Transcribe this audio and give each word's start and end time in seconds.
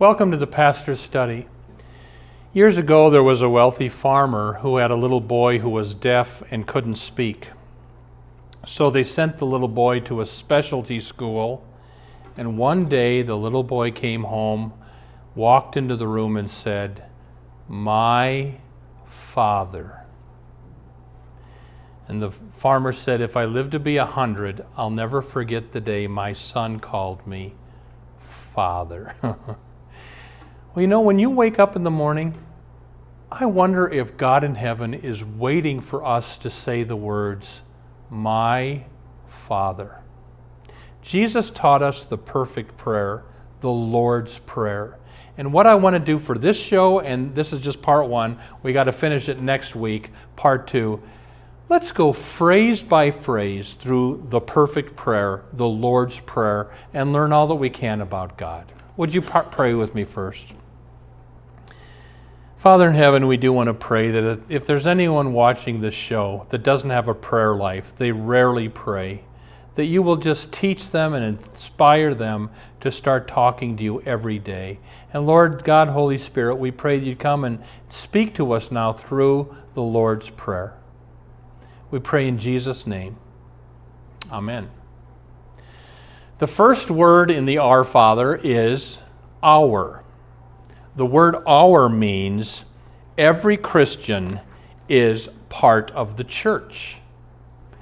Welcome 0.00 0.30
to 0.30 0.36
the 0.36 0.46
Pastor's 0.46 1.00
Study. 1.00 1.48
Years 2.52 2.78
ago, 2.78 3.10
there 3.10 3.20
was 3.20 3.42
a 3.42 3.48
wealthy 3.48 3.88
farmer 3.88 4.58
who 4.60 4.76
had 4.76 4.92
a 4.92 4.94
little 4.94 5.20
boy 5.20 5.58
who 5.58 5.68
was 5.68 5.92
deaf 5.92 6.40
and 6.52 6.68
couldn't 6.68 6.94
speak. 6.94 7.48
So 8.64 8.90
they 8.90 9.02
sent 9.02 9.38
the 9.38 9.44
little 9.44 9.66
boy 9.66 9.98
to 10.02 10.20
a 10.20 10.26
specialty 10.26 11.00
school, 11.00 11.66
and 12.36 12.56
one 12.56 12.88
day 12.88 13.22
the 13.22 13.36
little 13.36 13.64
boy 13.64 13.90
came 13.90 14.22
home, 14.22 14.72
walked 15.34 15.76
into 15.76 15.96
the 15.96 16.06
room, 16.06 16.36
and 16.36 16.48
said, 16.48 17.02
My 17.66 18.60
father. 19.04 20.04
And 22.06 22.22
the 22.22 22.30
farmer 22.30 22.92
said, 22.92 23.20
If 23.20 23.36
I 23.36 23.46
live 23.46 23.70
to 23.70 23.80
be 23.80 23.96
a 23.96 24.06
hundred, 24.06 24.64
I'll 24.76 24.90
never 24.90 25.20
forget 25.20 25.72
the 25.72 25.80
day 25.80 26.06
my 26.06 26.34
son 26.34 26.78
called 26.78 27.26
me 27.26 27.56
father. 28.54 29.16
well, 30.78 30.82
you 30.82 30.86
know, 30.86 31.00
when 31.00 31.18
you 31.18 31.28
wake 31.28 31.58
up 31.58 31.74
in 31.74 31.82
the 31.82 31.90
morning, 31.90 32.38
I 33.32 33.46
wonder 33.46 33.88
if 33.88 34.16
God 34.16 34.44
in 34.44 34.54
heaven 34.54 34.94
is 34.94 35.24
waiting 35.24 35.80
for 35.80 36.04
us 36.04 36.38
to 36.38 36.50
say 36.50 36.84
the 36.84 36.94
words, 36.94 37.62
my 38.08 38.84
Father. 39.26 39.98
Jesus 41.02 41.50
taught 41.50 41.82
us 41.82 42.04
the 42.04 42.16
perfect 42.16 42.76
prayer, 42.76 43.24
the 43.60 43.68
Lord's 43.68 44.38
Prayer. 44.38 45.00
And 45.36 45.52
what 45.52 45.66
I 45.66 45.74
want 45.74 45.94
to 45.94 45.98
do 45.98 46.16
for 46.16 46.38
this 46.38 46.56
show, 46.56 47.00
and 47.00 47.34
this 47.34 47.52
is 47.52 47.58
just 47.58 47.82
part 47.82 48.06
one, 48.06 48.38
we 48.62 48.72
got 48.72 48.84
to 48.84 48.92
finish 48.92 49.28
it 49.28 49.40
next 49.40 49.74
week, 49.74 50.12
part 50.36 50.68
two. 50.68 51.02
Let's 51.68 51.90
go 51.90 52.12
phrase 52.12 52.82
by 52.82 53.10
phrase 53.10 53.74
through 53.74 54.28
the 54.30 54.40
perfect 54.40 54.94
prayer, 54.94 55.42
the 55.54 55.66
Lord's 55.66 56.20
Prayer, 56.20 56.70
and 56.94 57.12
learn 57.12 57.32
all 57.32 57.48
that 57.48 57.56
we 57.56 57.68
can 57.68 58.00
about 58.00 58.38
God. 58.38 58.70
Would 58.96 59.12
you 59.12 59.22
pray 59.22 59.74
with 59.74 59.92
me 59.92 60.04
first? 60.04 60.54
Father 62.58 62.88
in 62.88 62.96
heaven, 62.96 63.28
we 63.28 63.36
do 63.36 63.52
want 63.52 63.68
to 63.68 63.74
pray 63.74 64.10
that 64.10 64.40
if 64.48 64.66
there's 64.66 64.86
anyone 64.86 65.32
watching 65.32 65.80
this 65.80 65.94
show 65.94 66.44
that 66.50 66.64
doesn't 66.64 66.90
have 66.90 67.06
a 67.06 67.14
prayer 67.14 67.54
life, 67.54 67.96
they 67.96 68.10
rarely 68.10 68.68
pray, 68.68 69.22
that 69.76 69.84
you 69.84 70.02
will 70.02 70.16
just 70.16 70.52
teach 70.52 70.90
them 70.90 71.14
and 71.14 71.24
inspire 71.24 72.14
them 72.14 72.50
to 72.80 72.90
start 72.90 73.28
talking 73.28 73.76
to 73.76 73.84
you 73.84 74.02
every 74.02 74.40
day. 74.40 74.80
And 75.12 75.24
Lord 75.24 75.62
God, 75.62 75.90
Holy 75.90 76.18
Spirit, 76.18 76.56
we 76.56 76.72
pray 76.72 76.98
that 76.98 77.06
you 77.06 77.14
come 77.14 77.44
and 77.44 77.62
speak 77.88 78.34
to 78.34 78.50
us 78.50 78.72
now 78.72 78.92
through 78.92 79.56
the 79.74 79.82
Lord's 79.82 80.28
Prayer. 80.30 80.74
We 81.92 82.00
pray 82.00 82.26
in 82.26 82.38
Jesus' 82.38 82.88
name. 82.88 83.18
Amen. 84.32 84.68
The 86.38 86.48
first 86.48 86.90
word 86.90 87.30
in 87.30 87.44
the 87.44 87.58
Our 87.58 87.84
Father 87.84 88.34
is 88.34 88.98
our. 89.44 90.02
The 90.98 91.06
word 91.06 91.36
our 91.46 91.88
means 91.88 92.64
every 93.16 93.56
Christian 93.56 94.40
is 94.88 95.28
part 95.48 95.92
of 95.92 96.16
the 96.16 96.24
church. 96.24 96.96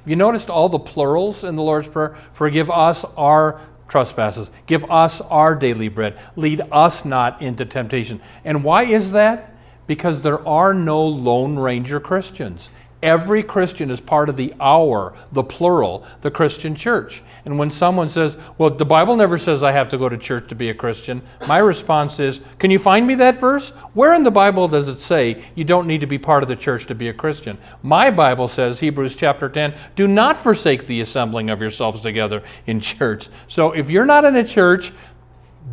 You 0.04 0.16
noticed 0.16 0.50
all 0.50 0.68
the 0.68 0.78
plurals 0.78 1.42
in 1.42 1.56
the 1.56 1.62
Lord's 1.62 1.88
Prayer? 1.88 2.14
Forgive 2.34 2.70
us 2.70 3.06
our 3.16 3.58
trespasses. 3.88 4.50
Give 4.66 4.84
us 4.90 5.22
our 5.22 5.54
daily 5.54 5.88
bread. 5.88 6.20
Lead 6.36 6.60
us 6.70 7.06
not 7.06 7.40
into 7.40 7.64
temptation. 7.64 8.20
And 8.44 8.62
why 8.62 8.84
is 8.84 9.12
that? 9.12 9.50
Because 9.86 10.20
there 10.20 10.46
are 10.46 10.74
no 10.74 11.02
Lone 11.02 11.58
Ranger 11.58 12.00
Christians. 12.00 12.68
Every 13.06 13.44
Christian 13.44 13.92
is 13.92 14.00
part 14.00 14.28
of 14.28 14.36
the 14.36 14.52
our, 14.58 15.14
the 15.30 15.44
plural, 15.44 16.04
the 16.22 16.30
Christian 16.32 16.74
church. 16.74 17.22
And 17.44 17.56
when 17.56 17.70
someone 17.70 18.08
says, 18.08 18.36
Well, 18.58 18.70
the 18.70 18.84
Bible 18.84 19.14
never 19.14 19.38
says 19.38 19.62
I 19.62 19.70
have 19.70 19.88
to 19.90 19.98
go 19.98 20.08
to 20.08 20.18
church 20.18 20.48
to 20.48 20.56
be 20.56 20.70
a 20.70 20.74
Christian, 20.74 21.22
my 21.46 21.58
response 21.58 22.18
is, 22.18 22.40
Can 22.58 22.72
you 22.72 22.80
find 22.80 23.06
me 23.06 23.14
that 23.14 23.38
verse? 23.38 23.68
Where 23.94 24.12
in 24.12 24.24
the 24.24 24.32
Bible 24.32 24.66
does 24.66 24.88
it 24.88 25.00
say 25.00 25.44
you 25.54 25.62
don't 25.62 25.86
need 25.86 26.00
to 26.00 26.08
be 26.08 26.18
part 26.18 26.42
of 26.42 26.48
the 26.48 26.56
church 26.56 26.86
to 26.86 26.96
be 26.96 27.08
a 27.08 27.14
Christian? 27.14 27.58
My 27.80 28.10
Bible 28.10 28.48
says, 28.48 28.80
Hebrews 28.80 29.14
chapter 29.14 29.48
10, 29.48 29.76
do 29.94 30.08
not 30.08 30.36
forsake 30.36 30.88
the 30.88 31.00
assembling 31.00 31.48
of 31.48 31.60
yourselves 31.60 32.00
together 32.00 32.42
in 32.66 32.80
church. 32.80 33.28
So 33.46 33.70
if 33.70 33.88
you're 33.88 34.04
not 34.04 34.24
in 34.24 34.34
a 34.34 34.44
church, 34.44 34.92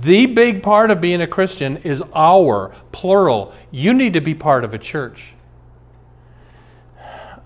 the 0.01 0.27
big 0.27 0.61
part 0.61 0.91
of 0.91 1.01
being 1.01 1.21
a 1.21 1.27
Christian 1.27 1.77
is 1.77 2.03
our, 2.13 2.75
plural. 2.91 3.55
You 3.71 3.95
need 3.95 4.13
to 4.13 4.21
be 4.21 4.35
part 4.35 4.63
of 4.63 4.75
a 4.75 4.77
church. 4.77 5.32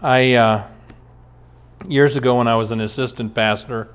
I 0.02 0.34
uh, 0.34 0.68
years 1.88 2.16
ago 2.16 2.38
when 2.38 2.48
I 2.48 2.56
was 2.56 2.70
an 2.70 2.82
assistant 2.82 3.34
pastor, 3.34 3.90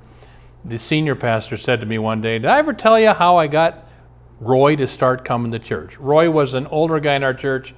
the 0.65 0.77
senior 0.77 1.15
pastor 1.15 1.55
said 1.55 1.79
to 1.79 1.85
me 1.85 1.97
one 1.97 2.21
day, 2.21 2.39
"Did 2.39 2.47
I 2.47 2.59
ever 2.59 2.73
tell 2.73 2.99
you 2.99 3.11
how 3.11 3.37
I 3.37 3.47
got 3.47 3.87
Roy 4.41 4.75
to 4.75 4.85
start 4.85 5.23
coming 5.23 5.53
to 5.53 5.59
church?" 5.59 5.97
Roy 5.97 6.29
was 6.29 6.55
an 6.55 6.67
older 6.67 6.99
guy 6.99 7.15
in 7.15 7.23
our 7.23 7.33
church, 7.33 7.73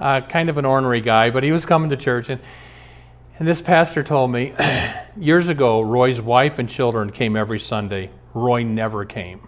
uh, 0.00 0.22
kind 0.22 0.50
of 0.50 0.58
an 0.58 0.64
ornery 0.64 1.00
guy, 1.00 1.30
but 1.30 1.44
he 1.44 1.52
was 1.52 1.66
coming 1.66 1.90
to 1.90 1.96
church 1.96 2.28
and. 2.28 2.40
And 3.38 3.46
this 3.46 3.62
pastor 3.62 4.02
told 4.02 4.32
me 4.32 4.52
years 5.16 5.48
ago, 5.48 5.80
Roy's 5.80 6.20
wife 6.20 6.58
and 6.58 6.68
children 6.68 7.12
came 7.12 7.36
every 7.36 7.60
Sunday. 7.60 8.10
Roy 8.34 8.64
never 8.64 9.04
came. 9.04 9.46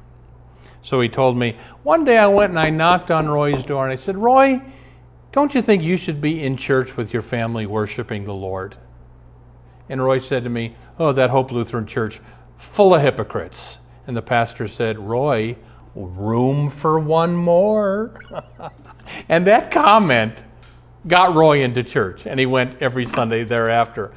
So 0.80 1.00
he 1.00 1.08
told 1.08 1.36
me, 1.36 1.56
one 1.82 2.04
day 2.04 2.16
I 2.16 2.28
went 2.28 2.50
and 2.50 2.60
I 2.60 2.70
knocked 2.70 3.10
on 3.10 3.28
Roy's 3.28 3.64
door 3.64 3.82
and 3.82 3.92
I 3.92 3.96
said, 3.96 4.16
Roy, 4.16 4.62
don't 5.32 5.54
you 5.54 5.62
think 5.62 5.82
you 5.82 5.96
should 5.96 6.20
be 6.20 6.42
in 6.42 6.56
church 6.56 6.96
with 6.96 7.12
your 7.12 7.22
family 7.22 7.66
worshiping 7.66 8.24
the 8.24 8.34
Lord? 8.34 8.76
And 9.88 10.02
Roy 10.02 10.18
said 10.18 10.44
to 10.44 10.50
me, 10.50 10.76
Oh, 10.98 11.12
that 11.12 11.30
Hope 11.30 11.50
Lutheran 11.50 11.86
Church, 11.86 12.20
full 12.56 12.94
of 12.94 13.02
hypocrites. 13.02 13.78
And 14.06 14.16
the 14.16 14.22
pastor 14.22 14.66
said, 14.66 14.98
Roy, 14.98 15.56
room 15.94 16.68
for 16.68 16.98
one 16.98 17.34
more. 17.36 18.20
and 19.28 19.46
that 19.46 19.70
comment 19.70 20.44
got 21.06 21.34
Roy 21.34 21.62
into 21.62 21.82
church, 21.82 22.26
and 22.26 22.38
he 22.38 22.46
went 22.46 22.80
every 22.82 23.04
Sunday 23.04 23.44
thereafter. 23.44 24.12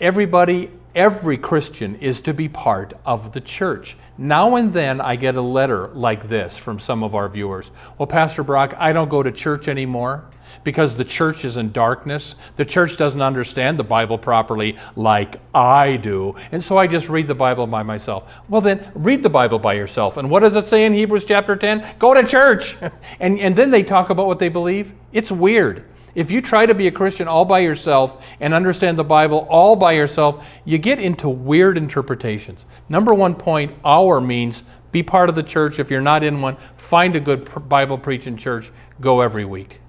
Everybody, 0.00 0.70
every 0.94 1.38
Christian 1.38 1.96
is 1.96 2.20
to 2.22 2.34
be 2.34 2.48
part 2.48 2.94
of 3.04 3.32
the 3.32 3.40
church. 3.40 3.96
Now 4.16 4.54
and 4.54 4.72
then 4.72 5.00
I 5.00 5.16
get 5.16 5.34
a 5.34 5.42
letter 5.42 5.88
like 5.88 6.28
this 6.28 6.56
from 6.56 6.78
some 6.78 7.02
of 7.02 7.14
our 7.14 7.28
viewers. 7.28 7.70
Well, 7.98 8.06
Pastor 8.06 8.44
Brock, 8.44 8.74
I 8.78 8.92
don't 8.92 9.08
go 9.08 9.22
to 9.22 9.32
church 9.32 9.66
anymore 9.66 10.24
because 10.62 10.94
the 10.94 11.04
church 11.04 11.44
is 11.44 11.56
in 11.56 11.72
darkness. 11.72 12.36
The 12.54 12.64
church 12.64 12.96
doesn't 12.96 13.20
understand 13.20 13.78
the 13.78 13.84
Bible 13.84 14.16
properly 14.16 14.76
like 14.94 15.40
I 15.52 15.96
do. 15.96 16.36
And 16.52 16.62
so 16.62 16.78
I 16.78 16.86
just 16.86 17.08
read 17.08 17.26
the 17.26 17.34
Bible 17.34 17.66
by 17.66 17.82
myself. 17.82 18.32
Well, 18.48 18.60
then 18.60 18.90
read 18.94 19.22
the 19.22 19.30
Bible 19.30 19.58
by 19.58 19.74
yourself. 19.74 20.16
And 20.16 20.30
what 20.30 20.40
does 20.40 20.54
it 20.54 20.66
say 20.66 20.84
in 20.84 20.92
Hebrews 20.92 21.24
chapter 21.24 21.56
10? 21.56 21.96
Go 21.98 22.14
to 22.14 22.24
church. 22.24 22.76
and, 23.20 23.40
and 23.40 23.56
then 23.56 23.70
they 23.70 23.82
talk 23.82 24.10
about 24.10 24.26
what 24.26 24.38
they 24.38 24.48
believe. 24.48 24.92
It's 25.12 25.32
weird. 25.32 25.84
If 26.14 26.30
you 26.30 26.40
try 26.40 26.66
to 26.66 26.74
be 26.74 26.86
a 26.86 26.92
Christian 26.92 27.26
all 27.26 27.44
by 27.44 27.60
yourself 27.60 28.24
and 28.40 28.54
understand 28.54 28.98
the 28.98 29.04
Bible 29.04 29.46
all 29.50 29.74
by 29.74 29.92
yourself, 29.92 30.46
you 30.64 30.78
get 30.78 31.00
into 31.00 31.28
weird 31.28 31.76
interpretations. 31.76 32.64
Number 32.88 33.12
one 33.12 33.34
point, 33.34 33.74
our 33.84 34.20
means 34.20 34.62
be 34.92 35.02
part 35.02 35.28
of 35.28 35.34
the 35.34 35.42
church. 35.42 35.80
If 35.80 35.90
you're 35.90 36.00
not 36.00 36.22
in 36.22 36.40
one, 36.40 36.56
find 36.76 37.16
a 37.16 37.20
good 37.20 37.68
Bible 37.68 37.98
preaching 37.98 38.36
church. 38.36 38.70
Go 39.00 39.22
every 39.22 39.44
week. 39.44 39.80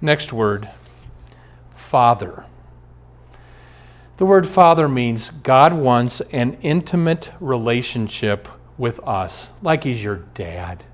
Next 0.00 0.32
word, 0.32 0.68
Father. 1.74 2.44
The 4.18 4.26
word 4.26 4.46
Father 4.46 4.88
means 4.88 5.30
God 5.42 5.74
wants 5.74 6.20
an 6.32 6.54
intimate 6.62 7.32
relationship 7.40 8.48
with 8.78 9.00
us, 9.00 9.48
like 9.60 9.84
He's 9.84 10.02
your 10.02 10.16
dad. 10.34 10.84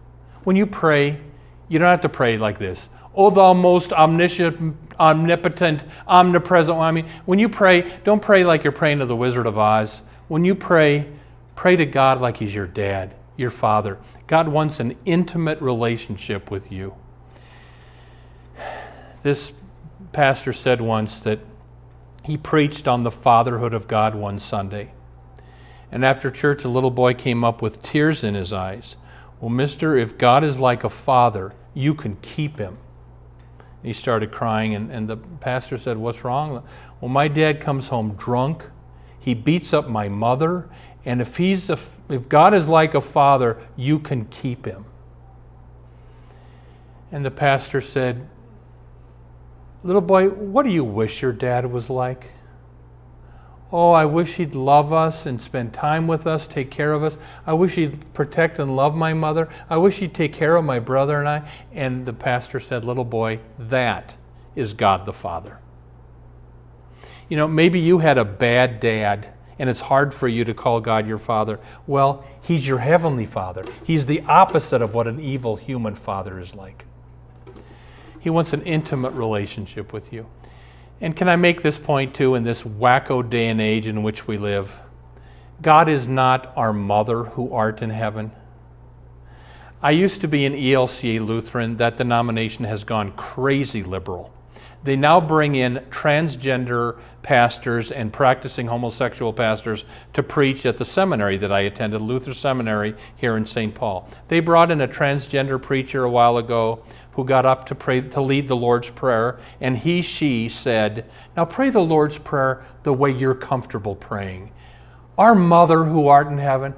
When 0.45 0.56
you 0.56 0.67
pray, 0.67 1.21
you 1.69 1.79
don't 1.79 1.89
have 1.89 2.01
to 2.01 2.09
pray 2.09 2.39
like 2.39 2.59
this. 2.59 2.89
O 3.14 3.31
thou 3.31 3.53
most 3.53 3.93
omniscient, 3.93 4.76
omnipotent, 4.99 5.85
omnipresent. 6.06 6.79
I 6.79 6.91
mean, 6.91 7.09
when 7.26 7.38
you 7.38 7.49
pray, 7.49 7.99
don't 8.05 8.23
pray 8.23 8.44
like 8.44 8.64
you're 8.64 8.73
praying 8.73 9.00
to 9.00 9.06
the 9.06 9.17
Wizard 9.17 9.47
of 9.47 9.59
Oz. 9.59 10.03
When 10.29 10.44
you 10.44 10.55
pray, 10.55 11.09
pray 11.55 11.76
to 11.76 11.85
God 11.85 12.20
like 12.20 12.38
He's 12.38 12.55
your 12.55 12.67
dad, 12.67 13.14
your 13.37 13.50
father. 13.50 13.99
God 14.26 14.49
wants 14.49 14.81
an 14.81 14.97
intimate 15.05 15.61
relationship 15.61 16.50
with 16.50 16.73
you. 16.73 16.94
This 19.23 19.53
pastor 20.12 20.53
said 20.53 20.81
once 20.81 21.20
that 21.20 21.41
he 22.25 22.37
preached 22.37 22.87
on 22.87 23.03
the 23.03 23.11
fatherhood 23.11 23.75
of 23.75 23.88
God 23.88 24.15
one 24.15 24.38
Sunday. 24.38 24.93
And 25.91 26.05
after 26.05 26.31
church, 26.31 26.65
a 26.65 26.69
little 26.69 26.91
boy 26.91 27.15
came 27.15 27.44
up 27.44 27.61
with 27.61 27.82
tears 27.82 28.25
in 28.25 28.35
his 28.35 28.53
eyes. 28.53 28.97
Well, 29.41 29.50
mister, 29.50 29.97
if 29.97 30.17
God 30.17 30.44
is 30.44 30.58
like 30.58 30.85
a 30.85 30.88
father, 30.88 31.53
you 31.75 31.94
can 31.94 32.17
keep 32.23 32.58
him. 32.58 32.79
He 33.82 33.93
started 33.93 34.31
crying, 34.31 34.75
and, 34.75 34.90
and 34.90 35.08
the 35.08 35.17
pastor 35.17 35.76
said, 35.76 35.96
What's 35.96 36.25
wrong? 36.25 36.64
Well, 37.00 37.08
my 37.08 37.29
dad 37.29 37.61
comes 37.61 37.88
home 37.88 38.14
drunk. 38.14 38.64
He 39.19 39.34
beats 39.34 39.73
up 39.73 39.88
my 39.88 40.08
mother. 40.08 40.69
And 41.05 41.20
if, 41.20 41.37
he's 41.37 41.69
a, 41.69 41.79
if 42.08 42.29
God 42.29 42.55
is 42.55 42.69
like 42.69 42.94
a 42.94 43.00
father, 43.00 43.61
you 43.76 43.99
can 43.99 44.26
keep 44.26 44.67
him. 44.67 44.84
And 47.11 47.25
the 47.25 47.31
pastor 47.31 47.81
said, 47.81 48.29
Little 49.82 50.00
boy, 50.00 50.29
what 50.29 50.62
do 50.62 50.70
you 50.70 50.84
wish 50.84 51.23
your 51.23 51.32
dad 51.32 51.70
was 51.70 51.90
like? 51.90 52.31
Oh, 53.73 53.93
I 53.93 54.05
wish 54.05 54.35
he'd 54.35 54.55
love 54.55 54.93
us 54.93 55.25
and 55.25 55.41
spend 55.41 55.73
time 55.73 56.07
with 56.07 56.27
us, 56.27 56.47
take 56.47 56.71
care 56.71 56.93
of 56.93 57.03
us. 57.03 57.17
I 57.47 57.55
wish 57.55 57.77
he'd 57.77 58.13
protect 58.13 58.59
and 58.59 58.77
love 58.77 58.95
my 58.95 59.15
mother. 59.15 59.49
I 59.71 59.79
wish 59.79 59.97
he'd 59.97 60.13
take 60.13 60.35
care 60.35 60.57
of 60.57 60.65
my 60.65 60.79
brother 60.79 61.19
and 61.19 61.29
I. 61.29 61.49
And 61.73 62.05
the 62.05 62.13
pastor 62.13 62.61
said, 62.61 62.85
Little 62.85 63.05
boy, 63.05 63.41
that 63.59 64.15
is 64.55 64.75
God 64.75 65.07
the 65.07 65.13
Father. 65.13 65.59
You 67.31 67.39
know, 67.39 67.49
maybe 67.49 67.81
you 67.81 68.01
had 68.01 68.19
a 68.19 68.27
bad 68.27 68.79
dad 68.79 69.33
and 69.59 69.71
it's 69.71 69.81
hard 69.83 70.13
for 70.13 70.29
you 70.29 70.45
to 70.45 70.53
call 70.53 70.81
God 70.81 71.07
your 71.07 71.19
father. 71.19 71.61
Well, 71.87 72.25
he's 72.43 72.67
your 72.67 72.79
heavenly 72.79 73.27
father. 73.27 73.65
He's 73.85 74.07
the 74.07 74.21
opposite 74.23 74.83
of 74.83 74.93
what 74.93 75.07
an 75.07 75.21
evil 75.21 75.57
human 75.57 75.95
father 75.95 76.39
is 76.41 76.55
like. 76.55 76.85
He 78.19 78.29
wants 78.29 78.53
an 78.53 78.63
intimate 78.63 79.13
relationship 79.13 79.93
with 79.93 80.13
you. 80.13 80.27
And 81.03 81.17
can 81.17 81.29
I 81.29 81.35
make 81.35 81.63
this 81.63 81.79
point 81.81 82.15
too 82.15 82.37
in 82.37 82.45
this 82.45 82.63
wacko 82.63 83.29
day 83.29 83.49
and 83.49 83.61
age 83.61 83.89
in 83.89 84.05
which 84.05 84.29
we 84.29 84.39
live? 84.39 84.73
God 85.61 85.89
is 85.89 86.07
not 86.07 86.53
our 86.57 86.73
mother 86.73 87.25
who 87.25 87.53
art 87.53 87.83
in 87.83 87.91
heaven. 87.91 88.31
I 89.83 89.91
used 89.91 90.21
to 90.21 90.29
be 90.29 90.47
an 90.47 90.53
ELCA 90.53 91.19
Lutheran. 91.19 91.79
That 91.79 91.97
denomination 91.97 92.65
has 92.67 92.85
gone 92.85 93.11
crazy 93.13 93.83
liberal. 93.83 94.33
They 94.84 94.96
now 94.96 95.20
bring 95.20 95.55
in 95.55 95.84
transgender 95.90 96.99
pastors 97.23 97.93
and 97.93 98.12
practicing 98.12 98.67
homosexual 98.67 99.32
pastors 99.32 99.84
to 100.12 100.23
preach 100.23 100.67
at 100.67 100.79
the 100.79 100.84
seminary 100.84 101.37
that 101.38 101.52
I 101.52 101.61
attended, 101.61 102.00
Luther 102.00 102.34
Seminary 102.34 102.96
here 103.17 103.37
in 103.37 103.46
St. 103.46 103.75
Paul. 103.75 104.08
They 104.29 104.40
brought 104.40 104.73
in 104.73 104.81
a 104.81 104.88
transgender 104.88 105.62
preacher 105.62 106.02
a 106.02 106.11
while 106.11 106.37
ago 106.37 106.82
who 107.12 107.25
got 107.25 107.46
up 107.46 107.67
to 107.67 107.75
pray 107.75 108.00
to 108.00 108.20
lead 108.20 108.49
the 108.49 108.56
Lord's 108.56 108.90
Prayer, 108.90 109.38
and 109.61 109.76
he, 109.76 110.02
she 110.02 110.49
said, 110.49 111.08
Now 111.37 111.44
pray 111.44 111.70
the 111.70 111.81
Lord's 111.81 112.19
Prayer 112.19 112.64
the 112.82 112.93
way 112.93 113.11
you're 113.11 113.34
comfortable 113.34 113.94
praying. 113.94 114.50
Our 115.17 115.34
Mother 115.34 115.84
who 115.84 116.08
art 116.08 116.29
in 116.29 116.38
heaven, 116.38 116.75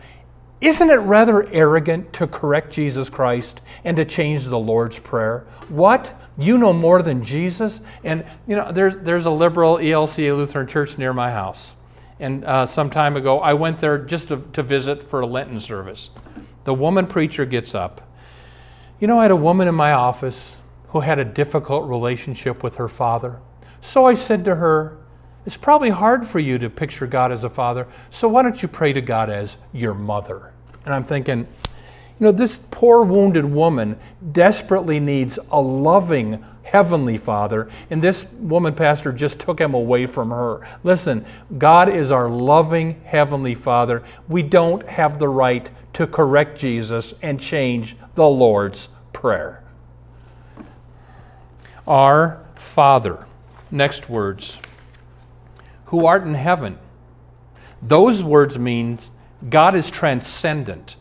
isn't 0.65 0.91
it 0.91 0.97
rather 0.97 1.47
arrogant 1.49 2.13
to 2.15 2.27
correct 2.27 2.73
Jesus 2.73 3.09
Christ 3.09 3.61
and 3.85 3.97
to 3.97 4.05
change 4.05 4.45
the 4.45 4.59
Lord's 4.59 4.99
Prayer? 4.99 5.47
What? 5.69 6.21
You 6.37 6.59
know 6.59 6.73
more 6.73 7.03
than 7.03 7.23
Jesus? 7.23 7.81
And, 8.03 8.25
you 8.47 8.57
know, 8.57 8.73
there's, 8.73 8.97
there's 8.99 9.27
a 9.27 9.31
liberal 9.31 9.77
ELCA 9.77 10.37
Lutheran 10.37 10.67
church 10.67 10.99
near 10.99 11.13
my 11.13 11.31
house. 11.31 11.73
And 12.19 12.45
uh, 12.45 12.67
some 12.67 12.91
time 12.91 13.17
ago, 13.17 13.41
I 13.41 13.55
went 13.55 13.81
there 13.81 13.99
just 13.99 14.29
to, 14.29 14.43
to 14.53 14.63
visit 14.63 15.03
for 15.03 15.21
a 15.21 15.27
Lenten 15.27 15.61
service. 15.61 16.11
The 16.65 16.75
woman 16.75 17.07
preacher 17.07 17.45
gets 17.45 17.75
up 17.75 18.01
you 19.05 19.09
know, 19.09 19.19
I 19.19 19.25
had 19.25 19.33
a 19.33 19.37
woman 19.37 19.69
in 19.69 19.75
my 19.75 19.93
office 19.93 20.57
who 20.89 21.01
had 21.01 21.19
a 21.19 21.27
difficult 21.27 21.87
relationship 21.87 22.63
with 22.63 22.77
her 22.77 22.89
father. 22.89 23.39
So 23.83 24.07
I 24.07 24.15
said 24.15 24.47
to 24.47 24.55
her, 24.55 24.97
It's 25.45 25.59
probably 25.59 25.91
hard 25.91 26.27
for 26.27 26.39
you 26.39 26.57
to 26.57 26.71
picture 26.71 27.07
God 27.07 27.31
as 27.31 27.45
a 27.45 27.51
father, 27.51 27.87
so 28.11 28.29
why 28.29 28.41
don't 28.41 28.63
you 28.63 28.67
pray 28.67 28.95
to 28.95 29.03
God 29.03 29.29
as 29.29 29.59
your 29.75 29.93
mother? 29.93 30.54
And 30.85 30.95
I'm 30.95 31.05
thinking, 31.05 31.41
you 31.41 32.27
know, 32.27 32.33
this 32.33 32.61
poor 32.71 33.03
wounded 33.03 33.45
woman 33.45 33.99
desperately 34.33 35.01
needs 35.01 35.39
a 35.51 35.61
loving 35.61 36.45
heavenly 36.63 37.19
father, 37.19 37.71
and 37.91 38.03
this 38.03 38.27
woman 38.33 38.75
pastor 38.75 39.13
just 39.13 39.39
took 39.39 39.61
him 39.61 39.75
away 39.75 40.07
from 40.07 40.31
her. 40.31 40.67
Listen, 40.83 41.25
God 41.57 41.89
is 41.89 42.11
our 42.11 42.29
loving 42.29 43.01
heavenly 43.05 43.55
father. 43.55 44.03
We 44.29 44.43
don't 44.43 44.87
have 44.89 45.19
the 45.19 45.29
right 45.29 45.71
to 45.93 46.07
correct 46.07 46.59
Jesus 46.59 47.15
and 47.23 47.41
change 47.41 47.97
the 48.15 48.27
Lord's 48.27 48.89
Prayer. 49.13 49.63
Our 51.87 52.45
Father. 52.57 53.27
Next 53.71 54.09
words. 54.09 54.59
Who 55.87 56.07
art 56.07 56.25
in 56.25 56.35
heaven. 56.35 56.79
Those 57.81 58.25
words 58.25 58.59
means 58.59 59.11
God 59.49 59.75
is 59.75 59.91
transcendent. 59.91 60.97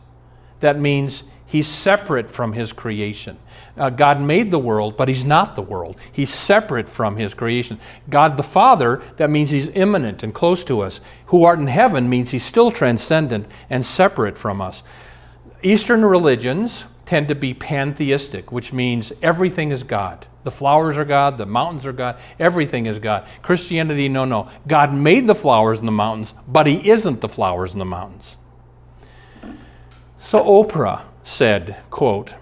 That 0.60 0.78
means 0.78 1.24
he's 1.46 1.68
separate 1.68 2.30
from 2.30 2.52
his 2.52 2.72
creation. 2.72 3.38
Uh, 3.76 3.90
God 3.90 4.20
made 4.20 4.50
the 4.50 4.58
world, 4.58 4.96
but 4.96 5.08
he's 5.08 5.24
not 5.24 5.56
the 5.56 5.62
world. 5.62 5.96
He's 6.10 6.32
separate 6.32 6.88
from 6.88 7.16
his 7.16 7.34
creation. 7.34 7.80
God 8.08 8.36
the 8.36 8.42
Father, 8.42 9.02
that 9.16 9.30
means 9.30 9.50
he's 9.50 9.68
immanent 9.68 10.22
and 10.22 10.34
close 10.34 10.64
to 10.64 10.80
us. 10.80 11.00
Who 11.26 11.44
art 11.44 11.58
in 11.58 11.66
heaven 11.66 12.08
means 12.08 12.30
he's 12.30 12.44
still 12.44 12.70
transcendent 12.70 13.46
and 13.68 13.84
separate 13.84 14.38
from 14.38 14.60
us. 14.60 14.82
Eastern 15.62 16.04
religions 16.04 16.84
tend 17.06 17.28
to 17.28 17.34
be 17.34 17.54
pantheistic, 17.54 18.50
which 18.50 18.72
means 18.72 19.12
everything 19.22 19.70
is 19.70 19.82
God. 19.82 20.26
The 20.44 20.50
flowers 20.50 20.96
are 20.96 21.04
God, 21.04 21.38
the 21.38 21.46
mountains 21.46 21.86
are 21.86 21.92
God, 21.92 22.18
everything 22.38 22.86
is 22.86 22.98
God. 22.98 23.26
Christianity, 23.42 24.08
no, 24.08 24.24
no. 24.24 24.50
God 24.66 24.92
made 24.92 25.26
the 25.26 25.34
flowers 25.34 25.78
and 25.78 25.88
the 25.88 25.92
mountains, 25.92 26.34
but 26.46 26.66
He 26.66 26.88
isn't 26.90 27.20
the 27.20 27.28
flowers 27.28 27.72
and 27.72 27.80
the 27.80 27.86
mountains. 27.86 28.36
So 30.18 30.42
Oprah 30.42 31.02
said, 31.22 31.76
quote, 31.90 32.34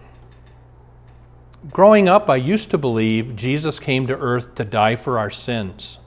Growing 1.70 2.08
up, 2.08 2.28
I 2.28 2.36
used 2.36 2.72
to 2.72 2.78
believe 2.78 3.36
Jesus 3.36 3.78
came 3.78 4.08
to 4.08 4.16
earth 4.16 4.56
to 4.56 4.64
die 4.64 4.96
for 4.96 5.16
our 5.16 5.30
sins. 5.30 5.98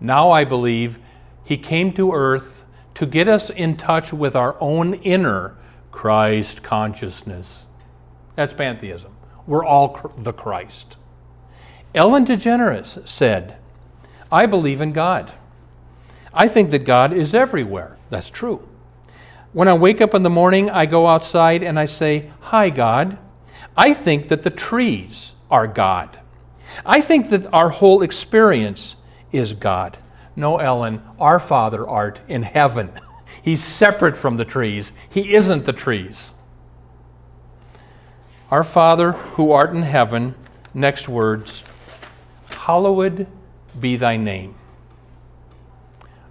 Now 0.00 0.32
I 0.32 0.42
believe 0.42 0.98
He 1.44 1.56
came 1.56 1.92
to 1.92 2.12
earth 2.12 2.64
to 2.94 3.06
get 3.06 3.28
us 3.28 3.48
in 3.48 3.76
touch 3.76 4.12
with 4.12 4.34
our 4.34 4.56
own 4.60 4.94
inner 4.94 5.56
Christ 5.92 6.64
consciousness. 6.64 7.67
That's 8.38 8.52
pantheism. 8.52 9.16
We're 9.48 9.64
all 9.64 10.12
the 10.16 10.32
Christ. 10.32 10.96
Ellen 11.92 12.24
DeGeneres 12.24 13.04
said, 13.04 13.56
I 14.30 14.46
believe 14.46 14.80
in 14.80 14.92
God. 14.92 15.32
I 16.32 16.46
think 16.46 16.70
that 16.70 16.84
God 16.84 17.12
is 17.12 17.34
everywhere. 17.34 17.96
That's 18.10 18.30
true. 18.30 18.62
When 19.52 19.66
I 19.66 19.74
wake 19.74 20.00
up 20.00 20.14
in 20.14 20.22
the 20.22 20.30
morning, 20.30 20.70
I 20.70 20.86
go 20.86 21.08
outside 21.08 21.64
and 21.64 21.80
I 21.80 21.86
say, 21.86 22.30
Hi, 22.42 22.70
God. 22.70 23.18
I 23.76 23.92
think 23.92 24.28
that 24.28 24.44
the 24.44 24.50
trees 24.50 25.32
are 25.50 25.66
God. 25.66 26.20
I 26.86 27.00
think 27.00 27.30
that 27.30 27.52
our 27.52 27.70
whole 27.70 28.02
experience 28.02 28.94
is 29.32 29.52
God. 29.52 29.98
No, 30.36 30.58
Ellen, 30.58 31.02
our 31.18 31.40
Father 31.40 31.88
art 31.88 32.20
in 32.28 32.44
heaven. 32.44 32.92
He's 33.42 33.64
separate 33.64 34.16
from 34.16 34.36
the 34.36 34.44
trees. 34.44 34.92
He 35.10 35.34
isn't 35.34 35.64
the 35.64 35.72
trees. 35.72 36.34
Our 38.50 38.64
Father 38.64 39.12
who 39.12 39.52
art 39.52 39.70
in 39.74 39.82
heaven, 39.82 40.34
next 40.72 41.08
words, 41.08 41.64
hallowed 42.50 43.26
be 43.78 43.96
thy 43.96 44.16
name. 44.16 44.54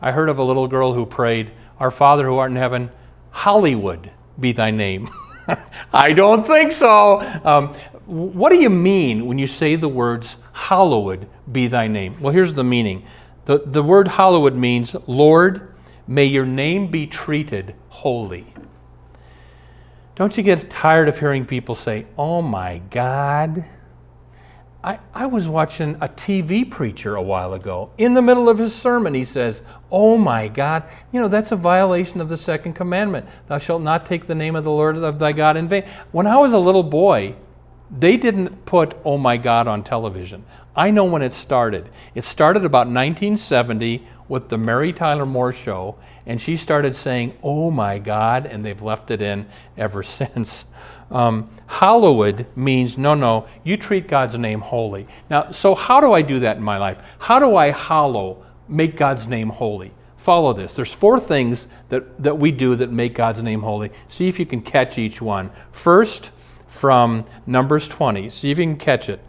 I 0.02 0.12
heard 0.12 0.30
of 0.30 0.40
a 0.40 0.44
little 0.44 0.68
girl 0.68 0.94
who 0.94 1.06
prayed, 1.06 1.52
Our 1.80 1.92
Father 1.92 2.26
who 2.26 2.38
art 2.38 2.52
in 2.52 2.58
heaven, 2.58 2.92
Hollywood 3.32 4.12
be 4.40 4.52
thy 4.52 4.72
name. 4.72 5.10
I 5.94 6.12
don't 6.12 6.46
think 6.46 6.72
so. 6.72 7.22
Um, 7.44 7.74
what 8.06 8.50
do 8.50 8.56
you 8.56 8.70
mean 8.70 9.26
when 9.26 9.38
you 9.38 9.48
say 9.48 9.76
the 9.76 9.90
words, 9.90 10.38
Hallowed 10.54 11.28
be 11.52 11.68
thy 11.68 11.88
name? 11.88 12.20
Well, 12.20 12.34
here's 12.34 12.54
the 12.54 12.64
meaning. 12.64 13.06
The, 13.46 13.60
the 13.66 13.84
word 13.84 14.08
hallowed 14.08 14.56
means, 14.56 14.96
Lord, 15.06 15.74
May 16.08 16.26
your 16.26 16.46
name 16.46 16.88
be 16.88 17.06
treated 17.06 17.76
holy. 17.90 18.54
Don't 20.18 20.36
you 20.36 20.42
get 20.42 20.68
tired 20.72 21.08
of 21.10 21.20
hearing 21.20 21.46
people 21.46 21.76
say, 21.76 22.08
Oh 22.18 22.42
my 22.42 22.80
God? 22.90 23.66
I, 24.84 25.00
I 25.14 25.28
was 25.28 25.48
watching 25.48 25.94
a 26.02 26.08
TV 26.08 26.70
preacher 26.70 27.16
a 27.16 27.22
while 27.22 27.54
ago. 27.54 27.92
In 28.00 28.16
the 28.16 28.22
middle 28.24 28.50
of 28.50 28.58
his 28.58 28.74
sermon, 28.74 29.14
he 29.14 29.24
says, 29.24 29.62
Oh 29.92 30.18
my 30.18 30.48
God. 30.48 30.86
You 31.12 31.22
know, 31.22 31.28
that's 31.28 31.52
a 31.52 31.56
violation 31.56 32.20
of 32.20 32.30
the 32.30 32.38
second 32.38 32.74
commandment. 32.74 33.28
Thou 33.48 33.60
shalt 33.60 33.84
not 33.84 34.08
take 34.08 34.26
the 34.26 34.34
name 34.34 34.56
of 34.56 34.64
the 34.64 34.72
Lord 34.72 34.98
of 34.98 35.20
thy 35.20 35.34
God 35.34 35.56
in 35.56 35.68
vain. 35.68 35.84
When 36.12 36.26
I 36.26 36.38
was 36.38 36.52
a 36.52 36.58
little 36.58 36.82
boy, 36.82 37.36
they 37.96 38.18
didn't 38.18 38.66
put 38.66 38.96
Oh 39.06 39.20
my 39.20 39.38
God 39.38 39.68
on 39.68 39.84
television. 39.84 40.46
I 40.76 40.90
know 40.90 41.06
when 41.06 41.22
it 41.22 41.34
started. 41.34 41.92
It 42.16 42.24
started 42.24 42.66
about 42.66 42.88
1970 42.88 44.08
with 44.28 44.50
the 44.50 44.58
Mary 44.58 44.94
Tyler 44.94 45.26
Moore 45.26 45.54
show, 45.54 45.96
and 46.26 46.42
she 46.42 46.58
started 46.58 46.96
saying, 46.96 47.38
Oh 47.44 47.72
my 47.72 48.00
God, 48.00 48.46
and 48.46 48.66
they've 48.66 48.82
left 48.82 49.12
it 49.12 49.22
in 49.22 49.48
ever 49.78 50.04
since. 50.04 50.66
Um, 51.10 51.50
means 52.56 52.98
no, 52.98 53.14
no, 53.14 53.48
you 53.64 53.78
treat 53.78 54.08
God's 54.08 54.38
name 54.38 54.60
holy. 54.60 55.08
Now, 55.30 55.52
so 55.52 55.74
how 55.74 56.02
do 56.02 56.12
I 56.12 56.22
do 56.22 56.42
that 56.42 56.58
in 56.58 56.64
my 56.64 56.78
life? 56.78 56.98
How 57.20 57.40
do 57.40 57.56
I 57.56 57.72
hallow, 57.72 58.46
make 58.68 58.98
God's 58.98 59.28
name 59.28 59.50
holy? 59.50 59.94
follow 60.18 60.52
this. 60.52 60.74
There's 60.74 60.92
four 60.92 61.22
things 61.22 61.68
that, 61.88 62.22
that 62.22 62.38
we 62.38 62.52
do 62.52 62.76
that 62.76 62.92
make 62.92 63.16
God's 63.16 63.42
name 63.42 63.62
holy. 63.62 63.92
See 64.10 64.28
if 64.28 64.40
you 64.40 64.46
can 64.46 64.62
catch 64.62 64.98
each 64.98 65.22
one. 65.22 65.52
First, 65.72 66.32
from 66.78 67.26
Numbers 67.46 67.88
20. 67.88 68.30
See 68.30 68.52
if 68.52 68.58
you 68.58 68.66
can 68.66 68.78
catch 68.78 69.10
it. 69.10 69.20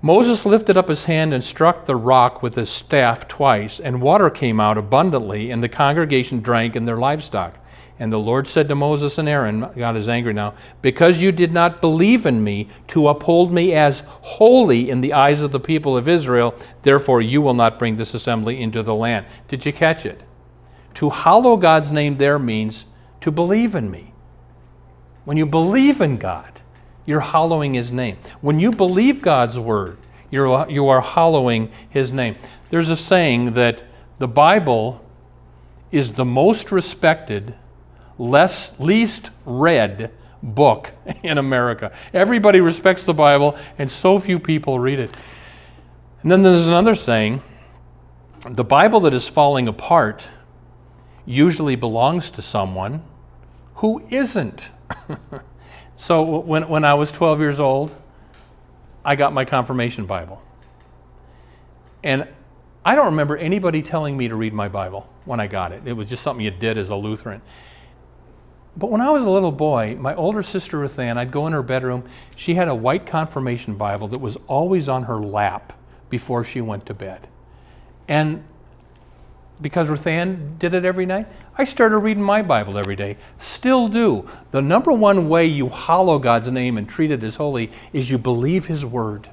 Moses 0.00 0.46
lifted 0.46 0.76
up 0.76 0.88
his 0.88 1.04
hand 1.04 1.34
and 1.34 1.42
struck 1.42 1.86
the 1.86 1.96
rock 1.96 2.42
with 2.42 2.54
his 2.54 2.70
staff 2.70 3.26
twice, 3.26 3.80
and 3.80 4.00
water 4.00 4.30
came 4.30 4.60
out 4.60 4.78
abundantly, 4.78 5.50
and 5.50 5.62
the 5.62 5.68
congregation 5.68 6.40
drank 6.40 6.76
and 6.76 6.86
their 6.86 6.98
livestock. 6.98 7.58
And 7.98 8.12
the 8.12 8.18
Lord 8.18 8.46
said 8.46 8.68
to 8.68 8.76
Moses 8.76 9.18
and 9.18 9.28
Aaron, 9.28 9.70
God 9.76 9.96
is 9.96 10.08
angry 10.08 10.32
now, 10.32 10.54
because 10.82 11.20
you 11.20 11.32
did 11.32 11.52
not 11.52 11.80
believe 11.80 12.26
in 12.26 12.44
me 12.44 12.68
to 12.88 13.08
uphold 13.08 13.52
me 13.52 13.74
as 13.74 14.04
holy 14.06 14.88
in 14.88 15.00
the 15.00 15.12
eyes 15.12 15.40
of 15.40 15.50
the 15.50 15.58
people 15.58 15.96
of 15.96 16.06
Israel, 16.06 16.54
therefore 16.82 17.20
you 17.20 17.42
will 17.42 17.54
not 17.54 17.76
bring 17.76 17.96
this 17.96 18.14
assembly 18.14 18.60
into 18.60 18.84
the 18.84 18.94
land. 18.94 19.26
Did 19.48 19.66
you 19.66 19.72
catch 19.72 20.06
it? 20.06 20.22
To 20.94 21.10
hallow 21.10 21.56
God's 21.56 21.90
name 21.90 22.18
there 22.18 22.38
means 22.38 22.84
to 23.20 23.32
believe 23.32 23.74
in 23.74 23.90
me. 23.90 24.14
When 25.24 25.36
you 25.36 25.44
believe 25.44 26.00
in 26.00 26.18
God, 26.18 26.60
you're 27.08 27.20
hallowing 27.20 27.72
his 27.72 27.90
name. 27.90 28.18
When 28.42 28.60
you 28.60 28.70
believe 28.70 29.22
God's 29.22 29.58
word, 29.58 29.96
you're, 30.30 30.68
you 30.68 30.88
are 30.88 31.00
hallowing 31.00 31.72
his 31.88 32.12
name. 32.12 32.36
There's 32.68 32.90
a 32.90 32.98
saying 32.98 33.54
that 33.54 33.82
the 34.18 34.28
Bible 34.28 35.02
is 35.90 36.12
the 36.12 36.26
most 36.26 36.70
respected 36.70 37.54
less, 38.18 38.78
least 38.78 39.30
read 39.46 40.10
book 40.42 40.92
in 41.22 41.38
America. 41.38 41.92
Everybody 42.12 42.60
respects 42.60 43.04
the 43.06 43.14
Bible, 43.14 43.56
and 43.78 43.90
so 43.90 44.18
few 44.18 44.38
people 44.38 44.78
read 44.78 44.98
it. 44.98 45.10
And 46.20 46.30
then 46.30 46.42
there's 46.42 46.68
another 46.68 46.94
saying 46.94 47.40
the 48.46 48.64
Bible 48.64 49.00
that 49.00 49.14
is 49.14 49.26
falling 49.26 49.66
apart 49.66 50.26
usually 51.24 51.74
belongs 51.74 52.28
to 52.32 52.42
someone 52.42 53.02
who 53.76 54.06
isn't. 54.10 54.68
so 55.98 56.22
when, 56.22 56.68
when 56.68 56.84
I 56.84 56.94
was 56.94 57.10
12 57.10 57.40
years 57.40 57.58
old, 57.60 57.94
I 59.04 59.16
got 59.16 59.32
my 59.32 59.44
confirmation 59.44 60.06
Bible. 60.06 60.40
And 62.04 62.28
I 62.84 62.94
don't 62.94 63.06
remember 63.06 63.36
anybody 63.36 63.82
telling 63.82 64.16
me 64.16 64.28
to 64.28 64.36
read 64.36 64.54
my 64.54 64.68
Bible 64.68 65.08
when 65.24 65.40
I 65.40 65.48
got 65.48 65.72
it. 65.72 65.82
It 65.86 65.92
was 65.94 66.06
just 66.06 66.22
something 66.22 66.44
you 66.44 66.52
did 66.52 66.78
as 66.78 66.90
a 66.90 66.94
Lutheran. 66.94 67.42
But 68.76 68.92
when 68.92 69.00
I 69.00 69.10
was 69.10 69.24
a 69.24 69.30
little 69.30 69.50
boy, 69.50 69.96
my 69.98 70.14
older 70.14 70.40
sister 70.40 70.78
Ruth 70.78 71.00
Ann, 71.00 71.18
I'd 71.18 71.32
go 71.32 71.48
in 71.48 71.52
her 71.52 71.64
bedroom. 71.64 72.04
She 72.36 72.54
had 72.54 72.68
a 72.68 72.74
white 72.76 73.04
confirmation 73.04 73.74
Bible 73.74 74.06
that 74.08 74.20
was 74.20 74.36
always 74.46 74.88
on 74.88 75.02
her 75.02 75.18
lap 75.18 75.72
before 76.08 76.44
she 76.44 76.60
went 76.60 76.86
to 76.86 76.94
bed. 76.94 77.26
And 78.06 78.44
because 79.60 79.88
Ruth 79.88 80.06
Ann 80.06 80.56
did 80.58 80.74
it 80.74 80.84
every 80.84 81.06
night, 81.06 81.26
I 81.56 81.64
started 81.64 81.98
reading 81.98 82.22
my 82.22 82.42
Bible 82.42 82.78
every 82.78 82.96
day. 82.96 83.16
Still 83.38 83.88
do. 83.88 84.28
The 84.52 84.62
number 84.62 84.92
one 84.92 85.28
way 85.28 85.46
you 85.46 85.68
hallow 85.68 86.18
God's 86.18 86.50
name 86.50 86.78
and 86.78 86.88
treat 86.88 87.10
it 87.10 87.24
as 87.24 87.36
holy 87.36 87.72
is 87.92 88.10
you 88.10 88.18
believe 88.18 88.66
His 88.66 88.84
Word. 88.84 89.30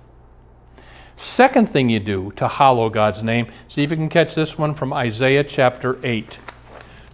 Second 1.15 1.69
thing 1.69 1.89
you 1.89 1.99
do 1.99 2.31
to 2.35 2.47
hallow 2.47 2.89
God's 2.89 3.23
name, 3.23 3.47
see 3.67 3.83
if 3.83 3.91
you 3.91 3.97
can 3.97 4.09
catch 4.09 4.35
this 4.35 4.57
one 4.57 4.73
from 4.73 4.91
Isaiah 4.91 5.43
chapter 5.43 5.97
8. 6.03 6.37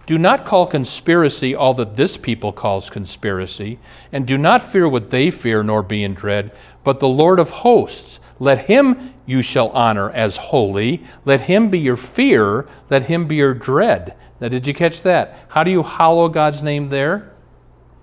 Do 0.06 0.18
not 0.18 0.44
call 0.44 0.66
conspiracy 0.66 1.54
all 1.54 1.74
that 1.74 1.94
this 1.96 2.16
people 2.16 2.52
calls 2.52 2.90
conspiracy, 2.90 3.78
and 4.10 4.26
do 4.26 4.36
not 4.36 4.72
fear 4.72 4.88
what 4.88 5.10
they 5.10 5.30
fear, 5.30 5.62
nor 5.62 5.82
be 5.82 6.02
in 6.02 6.14
dread, 6.14 6.50
but 6.82 6.98
the 6.98 7.08
Lord 7.08 7.38
of 7.38 7.50
hosts. 7.50 8.18
Let 8.42 8.64
him 8.64 9.14
you 9.24 9.40
shall 9.40 9.68
honor 9.68 10.10
as 10.10 10.36
holy. 10.36 11.04
Let 11.24 11.42
him 11.42 11.70
be 11.70 11.78
your 11.78 11.96
fear. 11.96 12.66
Let 12.90 13.04
him 13.04 13.28
be 13.28 13.36
your 13.36 13.54
dread. 13.54 14.16
Now, 14.40 14.48
did 14.48 14.66
you 14.66 14.74
catch 14.74 15.02
that? 15.02 15.46
How 15.50 15.62
do 15.62 15.70
you 15.70 15.84
hallow 15.84 16.28
God's 16.28 16.60
name 16.60 16.88
there? 16.88 17.30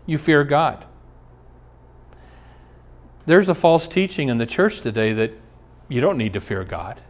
You 0.05 0.17
fear 0.17 0.46
God. 0.46 0.86
There's 3.25 3.50
a 3.50 3.53
false 3.53 3.86
teaching 3.86 4.29
in 4.29 4.38
the 4.38 4.46
church 4.46 4.79
today 4.79 5.12
that 5.12 5.34
you 5.89 6.00
don't 6.00 6.17
need 6.17 6.31
to 6.31 6.39
fear 6.39 6.63
God. 6.63 7.01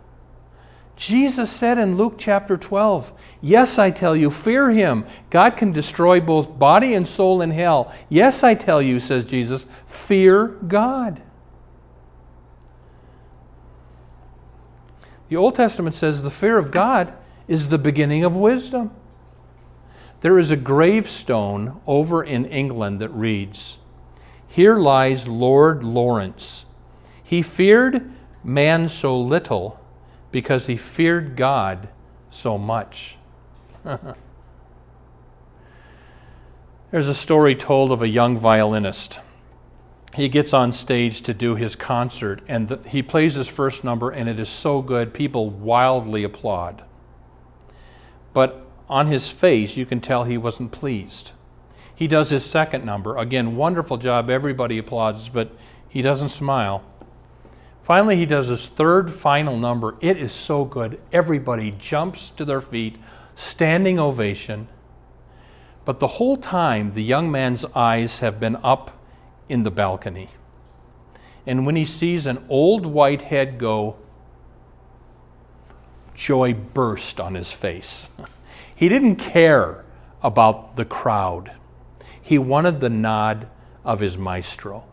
Jesus 0.96 1.52
said 1.52 1.78
in 1.78 1.98
Luke 1.98 2.16
chapter 2.18 2.58
12, 2.58 3.14
Yes, 3.42 3.78
I 3.78 3.92
tell 3.92 4.16
you, 4.16 4.32
fear 4.32 4.72
him. 4.72 5.06
God 5.30 5.56
can 5.56 5.72
destroy 5.72 6.20
both 6.20 6.58
body 6.58 6.96
and 6.96 7.08
soul 7.08 7.44
in 7.44 7.52
hell. 7.52 7.94
Yes, 8.10 8.44
I 8.44 8.56
tell 8.56 8.82
you, 8.82 9.00
says 9.00 9.26
Jesus, 9.26 9.68
fear 9.86 10.48
God. 10.48 11.22
The 15.30 15.38
Old 15.38 15.56
Testament 15.56 15.96
says 15.96 16.22
the 16.22 16.32
fear 16.32 16.58
of 16.58 16.72
God 16.72 17.14
is 17.48 17.70
the 17.70 17.78
beginning 17.78 18.24
of 18.24 18.36
wisdom. 18.36 18.92
There 20.22 20.38
is 20.38 20.52
a 20.52 20.58
gravestone 20.58 21.80
over 21.88 22.24
in 22.24 22.46
England 22.46 23.00
that 23.00 23.10
reads, 23.10 23.78
Here 24.48 24.78
lies 24.78 25.28
Lord 25.28 25.84
Lawrence. 25.84 26.66
He 27.24 27.42
feared 27.42 28.12
man 28.44 28.90
so 28.90 29.20
little 29.20 29.80
because 30.32 30.66
he 30.66 30.76
feared 30.76 31.36
God 31.36 31.90
so 32.32 32.58
much. 32.58 33.18
There's 36.92 37.08
a 37.08 37.14
story 37.16 37.56
told 37.56 37.92
of 37.92 38.02
a 38.02 38.08
young 38.08 38.38
violinist. 38.38 39.20
He 40.16 40.28
gets 40.28 40.54
on 40.54 40.74
stage 40.74 41.22
to 41.22 41.34
do 41.34 41.56
his 41.56 41.76
concert, 41.76 42.42
and 42.48 42.68
the, 42.68 42.90
he 42.90 43.04
plays 43.04 43.36
his 43.36 43.48
first 43.48 43.84
number, 43.84 44.10
and 44.10 44.28
it 44.28 44.40
is 44.40 44.50
so 44.50 44.82
good, 44.82 45.14
people 45.14 45.50
wildly 45.50 46.24
applaud. 46.24 46.84
But 48.34 48.66
on 48.90 49.08
his 49.08 49.30
face, 49.30 49.78
you 49.78 49.86
can 49.86 50.02
tell 50.02 50.24
he 50.24 50.38
wasn't 50.38 50.72
pleased. 50.72 51.32
He 51.94 52.08
does 52.08 52.32
his 52.32 52.44
second 52.44 52.86
number. 52.86 53.18
Again, 53.18 53.56
wonderful 53.56 53.98
job, 53.98 54.30
everybody 54.30 54.78
applauds, 54.78 55.30
but 55.30 55.52
he 55.88 56.02
doesn't 56.02 56.30
smile. 56.30 56.84
Finally, 57.84 58.18
he 58.18 58.26
does 58.26 58.48
his 58.48 58.68
third 58.68 59.12
final 59.12 59.58
number. 59.58 59.96
It 60.00 60.18
is 60.18 60.32
so 60.32 60.64
good. 60.64 61.00
Everybody 61.12 61.72
jumps 61.72 62.30
to 62.32 62.46
their 62.46 62.62
feet, 62.62 62.98
standing 63.36 64.00
ovation. 64.00 64.68
But 65.86 66.00
the 66.00 66.08
whole 66.08 66.38
time, 66.38 66.94
the 66.94 67.04
young 67.04 67.32
man's 67.32 67.66
eyes 67.76 68.20
have 68.20 68.40
been 68.40 68.58
up 68.58 68.99
in 69.50 69.64
the 69.64 69.72
balcony. 69.72 70.30
And 71.46 71.66
when 71.66 71.76
he 71.76 71.86
sees 71.86 72.26
an 72.26 72.46
old 72.48 72.86
white 72.86 73.24
head 73.24 73.58
go, 73.58 73.96
joy 76.14 76.54
burst 76.54 77.20
on 77.20 77.36
his 77.36 77.52
face. 77.52 78.08
He 78.76 78.88
didn't 78.88 79.18
care 79.18 79.84
about 80.24 80.78
the 80.78 80.86
crowd, 80.86 81.52
he 82.22 82.38
wanted 82.38 82.80
the 82.80 82.90
nod 82.90 83.50
of 83.84 84.00
his 84.00 84.18
maestro. 84.18 84.86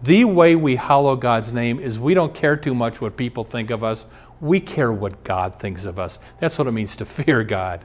The 0.00 0.24
way 0.26 0.54
we 0.54 0.76
hallow 0.76 1.16
God's 1.16 1.52
name 1.52 1.80
is 1.80 1.98
we 1.98 2.14
don't 2.14 2.34
care 2.34 2.56
too 2.56 2.72
much 2.72 3.00
what 3.00 3.16
people 3.16 3.42
think 3.42 3.70
of 3.70 3.82
us. 3.82 4.04
We 4.40 4.60
care 4.60 4.92
what 4.92 5.24
God 5.24 5.58
thinks 5.58 5.84
of 5.84 5.98
us. 5.98 6.20
That's 6.38 6.56
what 6.56 6.68
it 6.68 6.72
means 6.72 6.94
to 6.96 7.04
fear 7.06 7.42
God. 7.42 7.84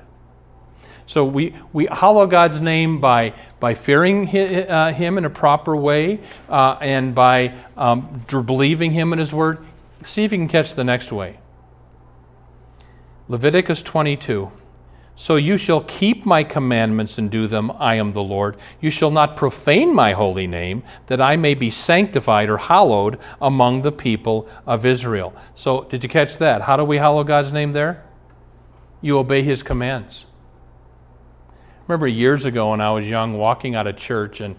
So 1.11 1.25
we, 1.25 1.53
we 1.73 1.89
hallow 1.91 2.25
God's 2.25 2.61
name 2.61 3.01
by, 3.01 3.33
by 3.59 3.73
fearing 3.73 4.29
uh, 4.29 4.93
Him 4.93 5.17
in 5.17 5.25
a 5.25 5.29
proper 5.29 5.75
way 5.75 6.21
uh, 6.47 6.77
and 6.79 7.13
by 7.13 7.53
um, 7.75 8.25
believing 8.29 8.91
Him 8.91 9.11
in 9.11 9.19
His 9.19 9.33
Word. 9.33 9.57
See 10.05 10.23
if 10.23 10.31
you 10.31 10.37
can 10.37 10.47
catch 10.47 10.73
the 10.73 10.85
next 10.85 11.11
way. 11.11 11.39
Leviticus 13.27 13.81
22. 13.81 14.53
So 15.17 15.35
you 15.35 15.57
shall 15.57 15.81
keep 15.81 16.25
my 16.25 16.45
commandments 16.45 17.17
and 17.17 17.29
do 17.29 17.45
them. 17.45 17.71
I 17.71 17.95
am 17.95 18.13
the 18.13 18.23
Lord. 18.23 18.55
You 18.79 18.89
shall 18.89 19.11
not 19.11 19.35
profane 19.35 19.93
my 19.93 20.13
holy 20.13 20.47
name, 20.47 20.81
that 21.07 21.19
I 21.19 21.35
may 21.35 21.55
be 21.55 21.69
sanctified 21.69 22.47
or 22.47 22.57
hallowed 22.57 23.19
among 23.41 23.81
the 23.81 23.91
people 23.91 24.47
of 24.65 24.85
Israel. 24.85 25.35
So, 25.55 25.83
did 25.83 26.03
you 26.03 26.09
catch 26.09 26.37
that? 26.37 26.61
How 26.61 26.77
do 26.77 26.85
we 26.85 26.99
hallow 26.99 27.25
God's 27.25 27.51
name 27.51 27.73
there? 27.73 28.01
You 29.01 29.17
obey 29.17 29.43
his 29.43 29.61
commands. 29.61 30.23
Remember 31.91 32.07
years 32.07 32.45
ago 32.45 32.71
when 32.71 32.79
I 32.79 32.89
was 32.91 33.05
young, 33.09 33.37
walking 33.37 33.75
out 33.75 33.85
of 33.85 33.97
church, 33.97 34.39
and 34.39 34.55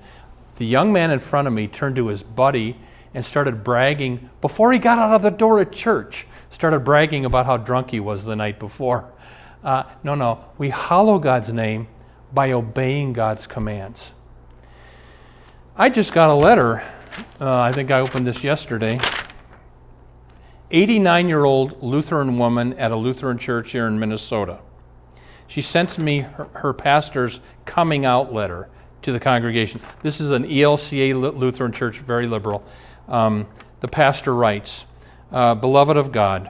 the 0.57 0.67
young 0.67 0.93
man 0.93 1.11
in 1.11 1.19
front 1.19 1.49
of 1.49 1.55
me 1.55 1.67
turned 1.67 1.97
to 1.97 2.09
his 2.09 2.23
buddy 2.23 2.77
and 3.15 3.25
started 3.25 3.65
bragging 3.65 4.29
before 4.43 4.71
he 4.71 4.79
got 4.79 4.99
out 4.99 5.15
of 5.15 5.23
the 5.23 5.31
door 5.31 5.59
at 5.59 5.73
church, 5.73 6.27
started 6.51 6.81
bragging 6.81 7.25
about 7.25 7.47
how 7.47 7.57
drunk 7.57 7.91
he 7.91 8.01
was 8.01 8.27
the 8.27 8.37
night 8.37 8.59
before. 8.59 9.11
Uh, 9.63 9.85
no, 10.03 10.17
no. 10.17 10.45
We 10.59 10.71
hallow 10.71 11.21
God's 11.21 11.49
name 11.51 11.87
by 12.35 12.51
obeying 12.51 13.13
God's 13.13 13.47
commands. 13.47 14.11
I 15.77 15.89
just 15.89 16.13
got 16.13 16.31
a 16.31 16.35
letter. 16.35 16.83
Uh, 17.41 17.61
I 17.61 17.71
think 17.71 17.93
I 17.93 18.01
opened 18.01 18.27
this 18.27 18.43
yesterday. 18.43 18.99
89 20.73 21.29
year 21.29 21.45
old 21.45 21.81
Lutheran 21.81 22.39
woman 22.39 22.73
at 22.73 22.91
a 22.91 22.97
Lutheran 22.97 23.39
church 23.39 23.71
here 23.71 23.87
in 23.87 24.01
Minnesota. 24.01 24.59
She 25.53 25.61
sent 25.61 25.99
me 25.99 26.21
her, 26.21 26.49
her, 26.55 26.73
pastor's 26.73 27.41
coming 27.67 28.07
out 28.07 28.33
letter 28.33 28.71
to 29.03 29.13
the 29.13 29.21
congregation. 29.21 29.83
This 30.03 30.19
is 30.19 30.31
an 30.31 30.45
ELCA 30.45 31.13
Lutheran 31.37 31.73
church, 31.73 31.99
very 31.99 32.27
liberal. 32.27 32.65
Um, 33.07 33.47
the 33.81 33.89
pastor 33.89 34.35
writes 34.35 34.87
uh, 35.31 35.55
Beloved 35.55 35.99
of 35.99 36.11
God, 36.11 36.49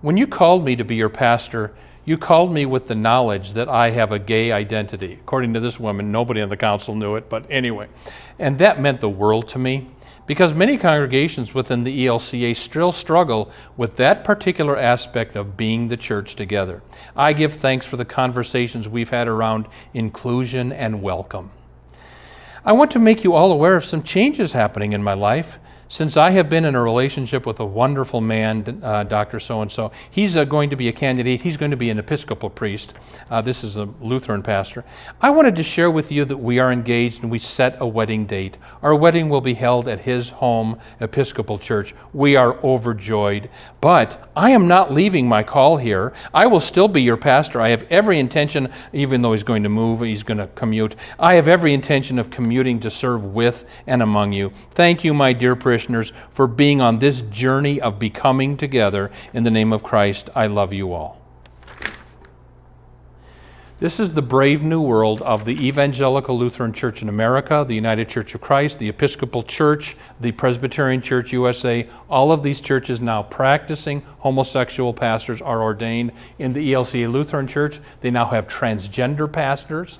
when 0.00 0.16
you 0.16 0.26
called 0.26 0.64
me 0.64 0.74
to 0.74 0.84
be 0.84 0.96
your 0.96 1.08
pastor, 1.08 1.72
You 2.04 2.18
called 2.18 2.52
me 2.52 2.66
with 2.66 2.88
the 2.88 2.96
knowledge 2.96 3.52
that 3.52 3.68
I 3.68 3.90
have 3.90 4.10
a 4.10 4.18
gay 4.18 4.50
identity. 4.50 5.12
According 5.20 5.54
to 5.54 5.60
this 5.60 5.78
woman, 5.78 6.10
nobody 6.10 6.40
on 6.40 6.48
the 6.48 6.56
council 6.56 6.96
knew 6.96 7.14
it, 7.14 7.28
but 7.28 7.44
anyway. 7.48 7.86
And 8.36 8.58
that 8.58 8.80
meant 8.80 9.00
the 9.00 9.08
world 9.08 9.48
to 9.50 9.60
me 9.60 9.90
because 10.30 10.54
many 10.54 10.76
congregations 10.76 11.54
within 11.54 11.82
the 11.82 12.06
ELCA 12.06 12.56
still 12.56 12.92
struggle 12.92 13.50
with 13.76 13.96
that 13.96 14.22
particular 14.22 14.76
aspect 14.76 15.34
of 15.34 15.56
being 15.56 15.88
the 15.88 15.96
church 15.96 16.36
together. 16.36 16.84
I 17.16 17.32
give 17.32 17.54
thanks 17.54 17.84
for 17.84 17.96
the 17.96 18.04
conversations 18.04 18.88
we've 18.88 19.10
had 19.10 19.26
around 19.26 19.66
inclusion 19.92 20.70
and 20.70 21.02
welcome. 21.02 21.50
I 22.64 22.74
want 22.74 22.92
to 22.92 23.00
make 23.00 23.24
you 23.24 23.32
all 23.34 23.50
aware 23.50 23.74
of 23.74 23.84
some 23.84 24.04
changes 24.04 24.52
happening 24.52 24.92
in 24.92 25.02
my 25.02 25.14
life 25.14 25.58
since 25.90 26.16
I 26.16 26.30
have 26.30 26.48
been 26.48 26.64
in 26.64 26.76
a 26.76 26.80
relationship 26.80 27.44
with 27.44 27.58
a 27.58 27.64
wonderful 27.64 28.20
man, 28.20 28.80
uh, 28.80 29.02
Dr. 29.02 29.40
So 29.40 29.60
and 29.60 29.72
so, 29.72 29.90
he's 30.08 30.36
uh, 30.36 30.44
going 30.44 30.70
to 30.70 30.76
be 30.76 30.86
a 30.86 30.92
candidate. 30.92 31.40
He's 31.40 31.56
going 31.56 31.72
to 31.72 31.76
be 31.76 31.90
an 31.90 31.98
Episcopal 31.98 32.48
priest. 32.48 32.94
Uh, 33.28 33.40
this 33.40 33.64
is 33.64 33.76
a 33.76 33.88
Lutheran 34.00 34.44
pastor. 34.44 34.84
I 35.20 35.30
wanted 35.30 35.56
to 35.56 35.64
share 35.64 35.90
with 35.90 36.12
you 36.12 36.24
that 36.26 36.36
we 36.36 36.60
are 36.60 36.70
engaged 36.70 37.22
and 37.22 37.30
we 37.30 37.40
set 37.40 37.76
a 37.80 37.88
wedding 37.88 38.24
date. 38.24 38.56
Our 38.82 38.94
wedding 38.94 39.28
will 39.28 39.40
be 39.40 39.54
held 39.54 39.88
at 39.88 40.02
his 40.02 40.30
home, 40.30 40.78
Episcopal 41.00 41.58
Church. 41.58 41.92
We 42.12 42.36
are 42.36 42.54
overjoyed. 42.64 43.50
But 43.80 44.30
I 44.36 44.50
am 44.50 44.68
not 44.68 44.94
leaving 44.94 45.28
my 45.28 45.42
call 45.42 45.78
here. 45.78 46.12
I 46.32 46.46
will 46.46 46.60
still 46.60 46.86
be 46.86 47.02
your 47.02 47.16
pastor. 47.16 47.60
I 47.60 47.70
have 47.70 47.82
every 47.90 48.20
intention, 48.20 48.72
even 48.92 49.22
though 49.22 49.32
he's 49.32 49.42
going 49.42 49.64
to 49.64 49.68
move, 49.68 50.02
he's 50.02 50.22
going 50.22 50.38
to 50.38 50.46
commute. 50.46 50.94
I 51.18 51.34
have 51.34 51.48
every 51.48 51.74
intention 51.74 52.20
of 52.20 52.30
commuting 52.30 52.78
to 52.80 52.92
serve 52.92 53.24
with 53.24 53.64
and 53.88 54.00
among 54.00 54.32
you. 54.32 54.52
Thank 54.70 55.02
you, 55.02 55.12
my 55.12 55.32
dear 55.32 55.56
parishioners 55.56 55.79
parishioners 55.80 56.12
for 56.30 56.46
being 56.46 56.80
on 56.80 56.98
this 56.98 57.22
journey 57.22 57.80
of 57.80 57.98
becoming 57.98 58.56
together. 58.56 59.10
In 59.32 59.44
the 59.44 59.50
name 59.50 59.72
of 59.72 59.82
Christ, 59.82 60.28
I 60.34 60.46
love 60.46 60.72
you 60.72 60.92
all. 60.92 61.18
This 63.78 63.98
is 63.98 64.12
the 64.12 64.20
brave 64.20 64.62
new 64.62 64.82
world 64.82 65.22
of 65.22 65.46
the 65.46 65.66
Evangelical 65.66 66.38
Lutheran 66.38 66.74
Church 66.74 67.00
in 67.00 67.08
America, 67.08 67.64
the 67.66 67.74
United 67.74 68.10
Church 68.10 68.34
of 68.34 68.42
Christ, 68.42 68.78
the 68.78 68.90
Episcopal 68.90 69.42
Church, 69.42 69.96
the 70.20 70.32
Presbyterian 70.32 71.00
Church 71.00 71.32
USA. 71.32 71.88
All 72.10 72.30
of 72.30 72.42
these 72.42 72.60
churches 72.60 73.00
now 73.00 73.22
practicing 73.22 74.02
homosexual 74.18 74.92
pastors 74.92 75.40
are 75.40 75.62
ordained. 75.62 76.12
In 76.38 76.52
the 76.52 76.74
ELCA 76.74 77.10
Lutheran 77.10 77.46
Church, 77.46 77.80
they 78.02 78.10
now 78.10 78.26
have 78.26 78.46
transgender 78.46 79.32
pastors. 79.32 79.98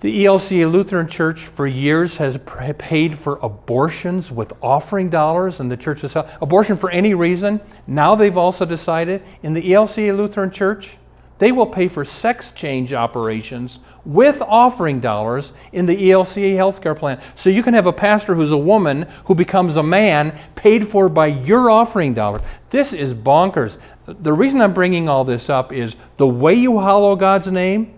The 0.00 0.24
ELCA 0.24 0.70
Lutheran 0.70 1.08
Church 1.08 1.44
for 1.44 1.66
years 1.66 2.16
has 2.16 2.38
paid 2.78 3.18
for 3.18 3.38
abortions 3.42 4.32
with 4.32 4.54
offering 4.62 5.10
dollars, 5.10 5.60
and 5.60 5.70
the 5.70 5.76
church 5.76 6.00
has 6.00 6.16
abortion 6.40 6.78
for 6.78 6.90
any 6.90 7.12
reason. 7.12 7.60
Now 7.86 8.14
they've 8.14 8.36
also 8.36 8.64
decided 8.64 9.22
in 9.42 9.52
the 9.52 9.72
ELCA 9.72 10.16
Lutheran 10.16 10.50
Church 10.50 10.96
they 11.36 11.52
will 11.52 11.66
pay 11.66 11.88
for 11.88 12.04
sex 12.04 12.50
change 12.52 12.92
operations 12.92 13.78
with 14.04 14.42
offering 14.42 15.00
dollars 15.00 15.54
in 15.72 15.86
the 15.86 15.96
ELCA 15.96 16.54
healthcare 16.54 16.96
plan. 16.96 17.18
So 17.34 17.48
you 17.48 17.62
can 17.62 17.72
have 17.72 17.86
a 17.86 17.94
pastor 17.94 18.34
who's 18.34 18.52
a 18.52 18.58
woman 18.58 19.06
who 19.24 19.34
becomes 19.34 19.76
a 19.76 19.82
man 19.82 20.38
paid 20.54 20.86
for 20.88 21.08
by 21.08 21.28
your 21.28 21.70
offering 21.70 22.12
dollar. 22.12 22.40
This 22.68 22.92
is 22.92 23.14
bonkers. 23.14 23.78
The 24.06 24.34
reason 24.34 24.60
I'm 24.60 24.74
bringing 24.74 25.08
all 25.08 25.24
this 25.24 25.48
up 25.48 25.72
is 25.72 25.96
the 26.18 26.26
way 26.26 26.54
you 26.54 26.78
hallow 26.78 27.16
God's 27.16 27.46
name 27.46 27.94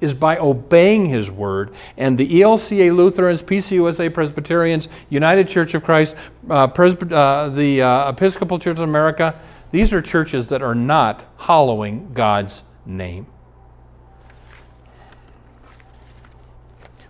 is 0.00 0.14
by 0.14 0.36
obeying 0.38 1.06
His 1.06 1.30
Word. 1.30 1.72
And 1.96 2.18
the 2.18 2.40
ELCA 2.40 2.94
Lutherans, 2.94 3.42
PCUSA 3.42 4.12
Presbyterians, 4.12 4.88
United 5.08 5.48
Church 5.48 5.74
of 5.74 5.82
Christ, 5.82 6.14
uh, 6.50 6.66
Presby- 6.68 7.14
uh, 7.14 7.48
the 7.48 7.82
uh, 7.82 8.10
Episcopal 8.10 8.58
Church 8.58 8.76
of 8.76 8.82
America, 8.82 9.40
these 9.70 9.92
are 9.92 10.02
churches 10.02 10.48
that 10.48 10.62
are 10.62 10.74
not 10.74 11.24
hallowing 11.38 12.12
God's 12.12 12.62
name. 12.84 13.26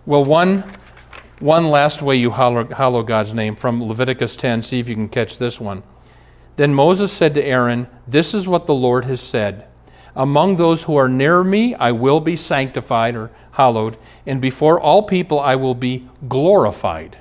Well, 0.05 0.23
one, 0.23 0.63
one 1.39 1.69
last 1.69 2.01
way 2.01 2.15
you 2.15 2.31
hallow, 2.31 2.65
hallow 2.73 3.03
God's 3.03 3.33
name 3.33 3.55
from 3.55 3.83
Leviticus 3.83 4.35
10, 4.37 4.61
see 4.61 4.79
if 4.79 4.87
you 4.87 4.95
can 4.95 5.09
catch 5.09 5.37
this 5.37 5.59
one. 5.59 5.83
Then 6.55 6.73
Moses 6.73 7.11
said 7.11 7.35
to 7.35 7.43
Aaron, 7.43 7.87
This 8.07 8.33
is 8.33 8.47
what 8.47 8.65
the 8.65 8.73
Lord 8.73 9.05
has 9.05 9.21
said. 9.21 9.67
Among 10.17 10.55
those 10.55 10.83
who 10.83 10.95
are 10.95 11.07
near 11.07 11.43
me, 11.43 11.75
I 11.75 11.91
will 11.91 12.19
be 12.19 12.35
sanctified 12.35 13.15
or 13.15 13.29
hallowed, 13.51 13.97
and 14.25 14.41
before 14.41 14.81
all 14.81 15.03
people, 15.03 15.39
I 15.39 15.55
will 15.55 15.75
be 15.75 16.09
glorified. 16.27 17.19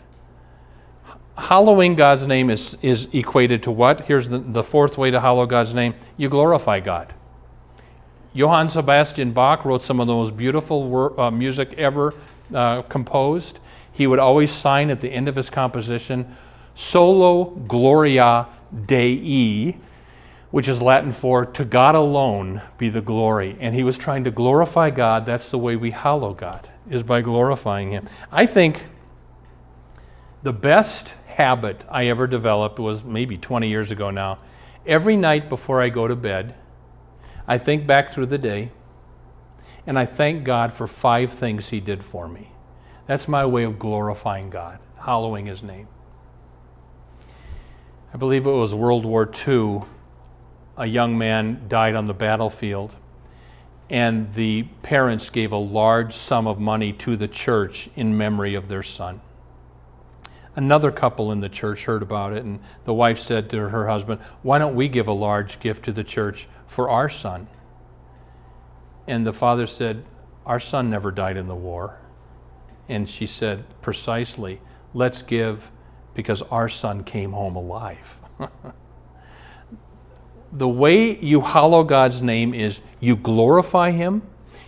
Hallowing 1.36 1.94
God's 1.94 2.26
name 2.26 2.48
is, 2.48 2.78
is 2.80 3.06
equated 3.12 3.62
to 3.64 3.70
what? 3.70 4.06
Here's 4.06 4.30
the, 4.30 4.38
the 4.38 4.62
fourth 4.62 4.96
way 4.96 5.10
to 5.10 5.20
hallow 5.20 5.44
God's 5.44 5.74
name 5.74 5.94
you 6.16 6.30
glorify 6.30 6.80
God. 6.80 7.12
Johann 8.32 8.70
Sebastian 8.70 9.32
Bach 9.32 9.66
wrote 9.66 9.82
some 9.82 10.00
of 10.00 10.06
the 10.06 10.14
most 10.14 10.34
beautiful 10.34 10.88
wor- 10.88 11.20
uh, 11.20 11.30
music 11.30 11.74
ever 11.74 12.14
uh, 12.54 12.80
composed. 12.82 13.58
He 13.92 14.06
would 14.06 14.18
always 14.18 14.50
sign 14.50 14.88
at 14.88 15.02
the 15.02 15.10
end 15.10 15.28
of 15.28 15.36
his 15.36 15.50
composition, 15.50 16.34
Solo 16.74 17.44
Gloria 17.44 18.46
Dei, 18.86 19.76
which 20.50 20.68
is 20.68 20.80
Latin 20.80 21.12
for 21.12 21.44
to 21.44 21.64
God 21.64 21.94
alone 21.94 22.62
be 22.78 22.88
the 22.88 23.00
glory. 23.00 23.56
And 23.60 23.74
he 23.74 23.82
was 23.82 23.98
trying 23.98 24.24
to 24.24 24.30
glorify 24.30 24.90
God. 24.90 25.26
That's 25.26 25.48
the 25.48 25.58
way 25.58 25.76
we 25.76 25.90
hallow 25.90 26.34
God, 26.34 26.70
is 26.88 27.02
by 27.02 27.20
glorifying 27.20 27.90
him. 27.90 28.08
I 28.30 28.46
think 28.46 28.82
the 30.42 30.52
best 30.52 31.14
habit 31.26 31.84
I 31.88 32.06
ever 32.06 32.26
developed 32.26 32.78
was 32.78 33.04
maybe 33.04 33.36
20 33.36 33.68
years 33.68 33.90
ago 33.90 34.10
now. 34.10 34.38
Every 34.86 35.16
night 35.16 35.48
before 35.48 35.82
I 35.82 35.88
go 35.88 36.06
to 36.06 36.16
bed, 36.16 36.54
I 37.48 37.58
think 37.58 37.86
back 37.86 38.12
through 38.12 38.26
the 38.26 38.38
day 38.38 38.70
and 39.86 39.98
I 39.98 40.06
thank 40.06 40.44
God 40.44 40.74
for 40.74 40.86
five 40.86 41.32
things 41.32 41.68
he 41.68 41.80
did 41.80 42.04
for 42.04 42.28
me. 42.28 42.52
That's 43.06 43.28
my 43.28 43.46
way 43.46 43.62
of 43.62 43.78
glorifying 43.78 44.50
God, 44.50 44.78
hallowing 45.00 45.46
his 45.46 45.62
name. 45.62 45.86
I 48.12 48.16
believe 48.16 48.46
it 48.46 48.50
was 48.50 48.74
World 48.74 49.04
War 49.04 49.30
II 49.46 49.82
a 50.76 50.86
young 50.86 51.16
man 51.16 51.66
died 51.68 51.94
on 51.94 52.06
the 52.06 52.14
battlefield, 52.14 52.94
and 53.88 54.34
the 54.34 54.64
parents 54.82 55.30
gave 55.30 55.52
a 55.52 55.56
large 55.56 56.14
sum 56.14 56.46
of 56.46 56.58
money 56.58 56.92
to 56.92 57.16
the 57.16 57.28
church 57.28 57.88
in 57.96 58.16
memory 58.16 58.54
of 58.54 58.68
their 58.68 58.82
son. 58.82 59.20
Another 60.54 60.90
couple 60.90 61.32
in 61.32 61.40
the 61.40 61.48
church 61.48 61.84
heard 61.84 62.02
about 62.02 62.32
it, 62.32 62.44
and 62.44 62.60
the 62.84 62.94
wife 62.94 63.18
said 63.18 63.50
to 63.50 63.68
her 63.68 63.88
husband, 63.88 64.20
Why 64.42 64.58
don't 64.58 64.74
we 64.74 64.88
give 64.88 65.06
a 65.06 65.12
large 65.12 65.60
gift 65.60 65.84
to 65.84 65.92
the 65.92 66.04
church 66.04 66.48
for 66.66 66.88
our 66.88 67.08
son? 67.08 67.46
And 69.06 69.26
the 69.26 69.32
father 69.32 69.66
said, 69.66 70.04
Our 70.46 70.58
son 70.58 70.90
never 70.90 71.10
died 71.10 71.36
in 71.36 71.46
the 71.46 71.54
war. 71.54 71.98
And 72.88 73.08
she 73.08 73.26
said, 73.26 73.64
Precisely, 73.82 74.60
let's 74.94 75.22
give 75.22 75.70
because 76.14 76.40
our 76.42 76.68
son 76.68 77.04
came 77.04 77.32
home 77.32 77.56
alive. 77.56 78.18
the 80.52 80.68
way 80.68 81.18
you 81.18 81.40
hallow 81.40 81.82
God's 81.84 82.22
name 82.22 82.54
is 82.54 82.80
you 83.00 83.16
glorify 83.16 83.90
Him, 83.90 84.22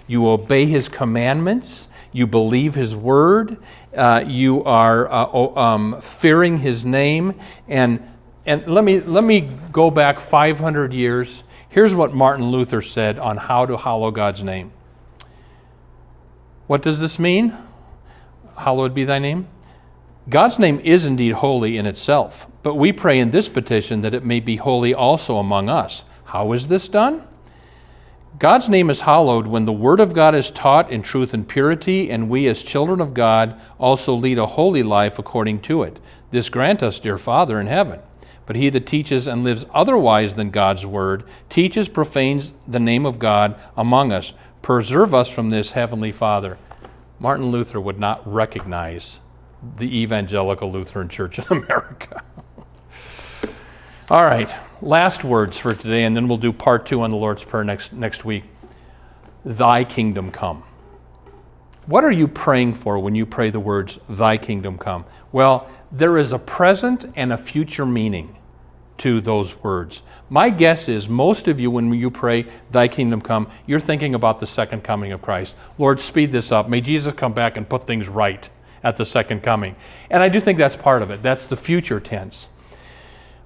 you 0.06 0.28
obey 0.28 0.66
His 0.66 0.88
commandments, 0.88 1.88
you 2.12 2.26
believe 2.26 2.74
His 2.74 2.94
word, 2.94 3.58
uh, 3.96 4.24
you 4.26 4.64
are 4.64 5.10
uh, 5.10 5.54
um, 5.56 6.00
fearing 6.00 6.58
His 6.58 6.84
name. 6.84 7.38
And, 7.66 8.06
and 8.46 8.66
let, 8.66 8.84
me, 8.84 9.00
let 9.00 9.24
me 9.24 9.50
go 9.72 9.90
back 9.90 10.20
500 10.20 10.92
years. 10.92 11.42
Here's 11.68 11.94
what 11.94 12.14
Martin 12.14 12.50
Luther 12.50 12.82
said 12.82 13.18
on 13.18 13.36
how 13.36 13.66
to 13.66 13.76
hallow 13.76 14.10
God's 14.10 14.42
name. 14.42 14.72
What 16.66 16.82
does 16.82 17.00
this 17.00 17.18
mean? 17.18 17.56
Hallowed 18.56 18.94
be 18.94 19.04
thy 19.04 19.18
name. 19.18 19.48
God's 20.28 20.58
name 20.58 20.78
is 20.80 21.06
indeed 21.06 21.32
holy 21.32 21.78
in 21.78 21.86
itself, 21.86 22.46
but 22.62 22.74
we 22.74 22.92
pray 22.92 23.18
in 23.18 23.30
this 23.30 23.48
petition 23.48 24.02
that 24.02 24.12
it 24.12 24.26
may 24.26 24.40
be 24.40 24.56
holy 24.56 24.92
also 24.92 25.38
among 25.38 25.70
us. 25.70 26.04
How 26.24 26.52
is 26.52 26.68
this 26.68 26.86
done? 26.86 27.26
God's 28.38 28.68
name 28.68 28.90
is 28.90 29.00
hallowed 29.00 29.46
when 29.46 29.64
the 29.64 29.72
Word 29.72 30.00
of 30.00 30.12
God 30.12 30.34
is 30.34 30.50
taught 30.50 30.92
in 30.92 31.00
truth 31.00 31.32
and 31.32 31.48
purity, 31.48 32.10
and 32.10 32.28
we, 32.28 32.46
as 32.46 32.62
children 32.62 33.00
of 33.00 33.14
God, 33.14 33.58
also 33.78 34.14
lead 34.14 34.38
a 34.38 34.44
holy 34.44 34.82
life 34.82 35.18
according 35.18 35.62
to 35.62 35.82
it. 35.82 35.98
This 36.30 36.50
grant 36.50 36.82
us, 36.82 37.00
dear 37.00 37.16
Father 37.16 37.58
in 37.58 37.66
heaven. 37.66 38.00
But 38.44 38.56
he 38.56 38.68
that 38.68 38.86
teaches 38.86 39.26
and 39.26 39.42
lives 39.42 39.64
otherwise 39.72 40.34
than 40.34 40.50
God's 40.50 40.84
Word 40.84 41.24
teaches, 41.48 41.88
profanes 41.88 42.52
the 42.66 42.78
name 42.78 43.06
of 43.06 43.18
God 43.18 43.58
among 43.78 44.12
us. 44.12 44.34
Preserve 44.60 45.14
us 45.14 45.30
from 45.30 45.48
this, 45.48 45.70
Heavenly 45.72 46.12
Father. 46.12 46.58
Martin 47.18 47.46
Luther 47.46 47.80
would 47.80 47.98
not 47.98 48.30
recognize 48.30 49.20
the 49.76 50.00
Evangelical 50.00 50.70
Lutheran 50.70 51.08
Church 51.08 51.38
in 51.38 51.44
America. 51.50 52.22
All 54.10 54.24
right, 54.24 54.50
last 54.80 55.22
words 55.22 55.58
for 55.58 55.74
today, 55.74 56.04
and 56.04 56.16
then 56.16 56.28
we'll 56.28 56.38
do 56.38 56.52
part 56.52 56.86
two 56.86 57.02
on 57.02 57.10
the 57.10 57.16
Lord's 57.16 57.44
Prayer 57.44 57.64
next, 57.64 57.92
next 57.92 58.24
week. 58.24 58.44
Thy 59.44 59.84
kingdom 59.84 60.30
come. 60.30 60.62
What 61.86 62.04
are 62.04 62.10
you 62.10 62.28
praying 62.28 62.74
for 62.74 62.98
when 62.98 63.14
you 63.14 63.26
pray 63.26 63.50
the 63.50 63.60
words, 63.60 63.98
Thy 64.08 64.36
kingdom 64.36 64.78
come? 64.78 65.04
Well, 65.32 65.68
there 65.90 66.18
is 66.18 66.32
a 66.32 66.38
present 66.38 67.10
and 67.16 67.32
a 67.32 67.36
future 67.36 67.86
meaning 67.86 68.36
to 68.98 69.20
those 69.20 69.62
words. 69.62 70.02
My 70.28 70.50
guess 70.50 70.88
is 70.88 71.08
most 71.08 71.48
of 71.48 71.60
you, 71.60 71.70
when 71.70 71.92
you 71.92 72.10
pray, 72.10 72.46
Thy 72.70 72.88
kingdom 72.88 73.20
come, 73.20 73.50
you're 73.66 73.80
thinking 73.80 74.14
about 74.14 74.38
the 74.38 74.46
second 74.46 74.84
coming 74.84 75.12
of 75.12 75.22
Christ. 75.22 75.54
Lord, 75.78 76.00
speed 76.00 76.32
this 76.32 76.52
up. 76.52 76.68
May 76.68 76.80
Jesus 76.80 77.14
come 77.14 77.32
back 77.32 77.56
and 77.56 77.68
put 77.68 77.86
things 77.86 78.08
right 78.08 78.48
at 78.82 78.96
the 78.96 79.04
second 79.04 79.42
coming. 79.42 79.76
And 80.10 80.22
I 80.22 80.28
do 80.28 80.40
think 80.40 80.58
that's 80.58 80.76
part 80.76 81.02
of 81.02 81.10
it. 81.10 81.22
That's 81.22 81.44
the 81.44 81.56
future 81.56 82.00
tense. 82.00 82.46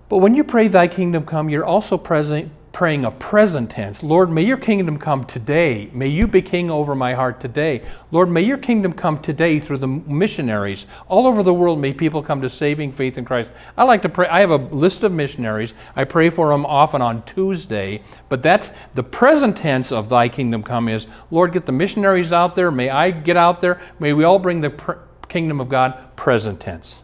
But 0.08 0.18
when 0.18 0.34
you 0.34 0.44
pray, 0.44 0.68
Thy 0.68 0.88
kingdom 0.88 1.24
come, 1.24 1.48
you're 1.48 1.64
also 1.64 1.96
present, 1.96 2.52
praying 2.72 3.04
a 3.06 3.10
present 3.10 3.70
tense. 3.70 4.02
Lord, 4.02 4.30
may 4.30 4.42
your 4.42 4.58
kingdom 4.58 4.98
come 4.98 5.24
today. 5.24 5.88
May 5.92 6.08
you 6.08 6.26
be 6.26 6.42
king 6.42 6.70
over 6.70 6.94
my 6.94 7.14
heart 7.14 7.40
today. 7.40 7.82
Lord, 8.10 8.30
may 8.30 8.42
your 8.42 8.58
kingdom 8.58 8.92
come 8.92 9.20
today 9.20 9.58
through 9.58 9.78
the 9.78 9.86
missionaries. 9.86 10.84
All 11.08 11.26
over 11.26 11.42
the 11.42 11.54
world, 11.54 11.78
may 11.80 11.92
people 11.92 12.22
come 12.22 12.42
to 12.42 12.50
saving 12.50 12.92
faith 12.92 13.16
in 13.16 13.24
Christ. 13.24 13.48
I 13.76 13.84
like 13.84 14.02
to 14.02 14.10
pray. 14.10 14.26
I 14.28 14.40
have 14.40 14.50
a 14.50 14.56
list 14.56 15.02
of 15.02 15.12
missionaries. 15.12 15.72
I 15.96 16.04
pray 16.04 16.28
for 16.28 16.50
them 16.50 16.66
often 16.66 17.00
on 17.00 17.22
Tuesday, 17.24 18.02
but 18.28 18.42
that's 18.42 18.70
the 18.94 19.02
present 19.02 19.56
tense 19.56 19.92
of 19.92 20.08
thy 20.08 20.28
kingdom 20.28 20.62
come 20.62 20.88
is, 20.88 21.06
Lord, 21.30 21.52
get 21.52 21.64
the 21.64 21.72
missionaries 21.72 22.32
out 22.32 22.54
there. 22.54 22.70
May 22.70 22.90
I 22.90 23.10
get 23.10 23.38
out 23.38 23.62
there. 23.62 23.80
May 23.98 24.12
we 24.12 24.24
all 24.24 24.38
bring 24.38 24.60
the 24.60 24.70
pr- 24.70 24.92
kingdom 25.32 25.60
of 25.60 25.68
God 25.70 26.14
present 26.14 26.60
tense. 26.60 27.02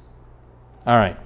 All 0.87 0.97
right. 0.97 1.17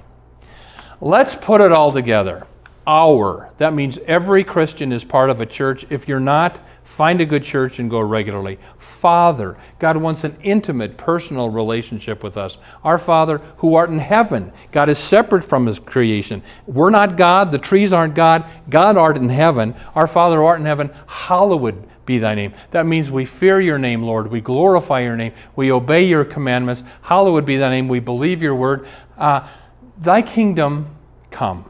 Let's 1.01 1.35
put 1.35 1.61
it 1.61 1.73
all 1.73 1.91
together 1.91 2.47
our. 2.87 3.51
That 3.59 3.75
means 3.75 3.99
every 4.07 4.45
Christian 4.45 4.93
is 4.93 5.05
part 5.05 5.31
of 5.31 5.41
a 5.41 5.47
church. 5.47 5.85
If 5.91 6.09
you're 6.09 6.21
not, 6.21 6.61
find 6.85 7.21
a 7.21 7.27
good 7.27 7.43
church 7.43 7.79
and 7.79 7.91
go 7.91 8.01
regularly. 8.01 8.59
Father, 8.79 9.57
God 9.79 9.97
wants 9.97 10.25
an 10.25 10.37
intimate, 10.43 10.97
personal 10.97 11.49
relationship 11.49 12.23
with 12.23 12.37
us. 12.37 12.59
Our 12.85 12.99
Father 12.99 13.39
who 13.59 13.75
art 13.75 13.91
in 13.91 13.99
heaven. 13.99 14.53
God 14.71 14.89
is 14.89 14.99
separate 14.99 15.43
from 15.43 15.67
his 15.67 15.79
creation. 15.79 16.43
We're 16.67 16.91
not 16.91 17.17
God, 17.17 17.51
the 17.51 17.59
trees 17.59 17.93
aren't 17.93 18.15
God. 18.15 18.45
God 18.69 18.97
art 18.97 19.17
in 19.17 19.29
heaven. 19.29 19.75
Our 19.95 20.07
Father 20.07 20.37
who 20.37 20.45
art 20.45 20.61
in 20.61 20.67
heaven, 20.67 20.91
hallowed 21.07 21.89
be 22.13 22.19
thy 22.19 22.35
name. 22.35 22.53
That 22.73 22.85
means 22.85 23.11
we 23.11 23.25
fear 23.25 23.59
your 23.59 23.79
name, 23.79 24.03
Lord. 24.03 24.31
We 24.31 24.43
glorify 24.43 25.01
your 25.01 25.17
name. 25.17 25.33
We 25.57 25.73
obey 25.73 26.05
your 26.05 26.27
commandments. 26.27 26.83
Hallowed 27.01 27.47
be 27.47 27.57
thy 27.57 27.71
name. 27.71 27.89
We 27.89 28.01
believe 28.01 28.43
your 28.43 28.55
word. 28.55 28.87
Uh, 29.17 29.49
thy 29.97 30.21
kingdom 30.21 30.95
come. 31.31 31.65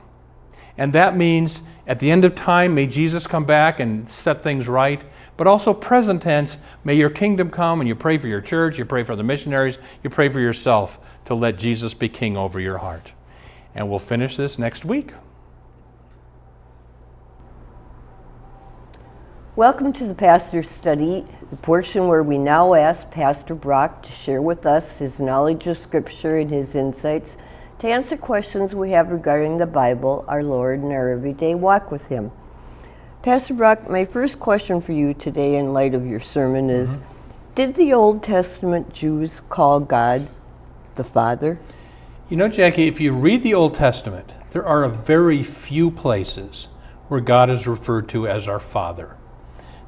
And 0.76 0.92
that 0.94 1.16
means 1.16 1.62
at 1.86 2.00
the 2.00 2.10
end 2.10 2.24
of 2.24 2.34
time, 2.34 2.74
may 2.74 2.88
Jesus 2.88 3.24
come 3.24 3.44
back 3.44 3.78
and 3.78 4.08
set 4.08 4.42
things 4.42 4.66
right. 4.66 5.04
But 5.36 5.46
also, 5.46 5.72
present 5.72 6.22
tense, 6.22 6.56
may 6.82 6.94
your 6.94 7.10
kingdom 7.10 7.48
come 7.48 7.80
and 7.80 7.86
you 7.86 7.94
pray 7.94 8.18
for 8.18 8.26
your 8.26 8.40
church, 8.40 8.78
you 8.78 8.84
pray 8.84 9.04
for 9.04 9.14
the 9.14 9.22
missionaries, 9.22 9.78
you 10.02 10.10
pray 10.10 10.28
for 10.28 10.40
yourself 10.40 10.98
to 11.26 11.34
let 11.34 11.56
Jesus 11.56 11.94
be 11.94 12.08
king 12.08 12.36
over 12.36 12.58
your 12.58 12.78
heart. 12.78 13.12
And 13.76 13.88
we'll 13.88 14.00
finish 14.00 14.36
this 14.36 14.58
next 14.58 14.84
week. 14.84 15.12
Welcome 19.54 19.92
to 19.94 20.04
the 20.04 20.14
Pastor's 20.14 20.70
Study, 20.70 21.26
the 21.50 21.56
portion 21.56 22.08
where 22.08 22.22
we 22.22 22.38
now 22.38 22.72
ask 22.72 23.10
Pastor 23.10 23.54
Brock 23.54 24.02
to 24.04 24.10
share 24.10 24.40
with 24.40 24.64
us 24.64 24.98
his 24.98 25.20
knowledge 25.20 25.66
of 25.66 25.76
Scripture 25.76 26.38
and 26.38 26.50
his 26.50 26.74
insights 26.74 27.36
to 27.80 27.86
answer 27.86 28.16
questions 28.16 28.74
we 28.74 28.92
have 28.92 29.10
regarding 29.10 29.58
the 29.58 29.66
Bible, 29.66 30.24
our 30.26 30.42
Lord, 30.42 30.80
and 30.80 30.90
our 30.90 31.10
everyday 31.10 31.54
walk 31.54 31.90
with 31.90 32.06
Him. 32.06 32.30
Pastor 33.20 33.52
Brock, 33.52 33.90
my 33.90 34.06
first 34.06 34.40
question 34.40 34.80
for 34.80 34.92
you 34.92 35.12
today, 35.12 35.56
in 35.56 35.74
light 35.74 35.94
of 35.94 36.06
your 36.06 36.18
sermon, 36.18 36.70
is 36.70 36.96
mm-hmm. 36.96 37.54
Did 37.54 37.74
the 37.74 37.92
Old 37.92 38.22
Testament 38.22 38.90
Jews 38.94 39.42
call 39.50 39.80
God 39.80 40.28
the 40.94 41.04
Father? 41.04 41.58
You 42.30 42.38
know, 42.38 42.48
Jackie, 42.48 42.88
if 42.88 43.02
you 43.02 43.12
read 43.12 43.42
the 43.42 43.52
Old 43.52 43.74
Testament, 43.74 44.32
there 44.52 44.64
are 44.64 44.82
a 44.82 44.88
very 44.88 45.44
few 45.44 45.90
places 45.90 46.68
where 47.08 47.20
God 47.20 47.50
is 47.50 47.66
referred 47.66 48.08
to 48.08 48.26
as 48.26 48.48
our 48.48 48.58
Father. 48.58 49.18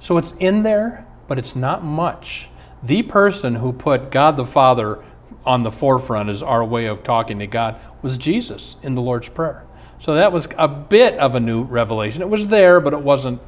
So 0.05 0.19
it's 0.19 0.35
in 0.39 0.65
there, 0.65 1.07
but 1.29 1.39
it's 1.39 1.57
not 1.57 1.83
much. 1.83 2.51
The 2.83 3.01
person 3.05 3.55
who 3.55 3.73
put 3.73 4.11
God 4.11 4.37
the 4.37 4.45
Father 4.45 5.03
on 5.47 5.63
the 5.63 5.71
forefront 5.71 6.29
as 6.29 6.43
our 6.43 6.63
way 6.63 6.85
of 6.85 7.03
talking 7.03 7.39
to 7.39 7.47
God 7.47 7.81
was 8.03 8.19
Jesus 8.19 8.77
in 8.83 8.97
the 8.97 9.01
Lord's 9.01 9.31
Prayer. 9.31 9.65
So 9.99 10.15
that 10.15 10.31
was 10.31 10.47
a 10.59 10.69
bit 10.69 11.15
of 11.15 11.35
a 11.35 11.41
new 11.41 11.63
revelation. 11.63 12.21
It 12.21 12.29
was 12.29 12.49
there, 12.49 12.81
but 12.81 12.93
it 12.93 13.01
wasn't 13.01 13.41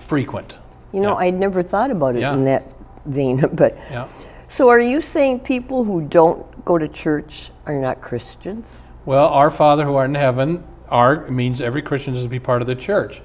frequent. 0.00 0.56
You 0.90 1.00
know, 1.00 1.10
yeah. 1.10 1.26
I'd 1.26 1.34
never 1.34 1.62
thought 1.62 1.90
about 1.90 2.16
it 2.16 2.20
yeah. 2.20 2.32
in 2.32 2.46
that 2.46 2.74
vein, 3.04 3.44
but 3.52 3.76
yeah. 3.90 4.08
so 4.48 4.70
are 4.70 4.80
you 4.80 5.02
saying 5.02 5.40
people 5.40 5.84
who 5.84 6.00
don't 6.00 6.64
go 6.64 6.78
to 6.78 6.88
church 6.88 7.50
are 7.66 7.78
not 7.78 8.00
Christians? 8.00 8.78
Well, 9.04 9.28
our 9.28 9.50
Father 9.50 9.84
who 9.84 9.96
art 9.96 10.08
in 10.08 10.14
heaven, 10.14 10.64
our 10.88 11.30
means 11.30 11.60
every 11.60 11.82
Christian 11.82 12.14
is 12.14 12.22
to 12.22 12.28
be 12.30 12.40
part 12.40 12.62
of 12.62 12.66
the 12.66 12.74
church. 12.74 13.20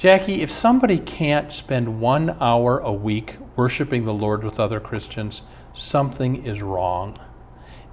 Jackie, 0.00 0.40
if 0.40 0.50
somebody 0.50 0.98
can't 0.98 1.52
spend 1.52 2.00
one 2.00 2.30
hour 2.40 2.78
a 2.78 2.90
week 2.90 3.36
worshiping 3.54 4.06
the 4.06 4.14
Lord 4.14 4.42
with 4.42 4.58
other 4.58 4.80
Christians, 4.80 5.42
something 5.74 6.42
is 6.46 6.62
wrong. 6.62 7.20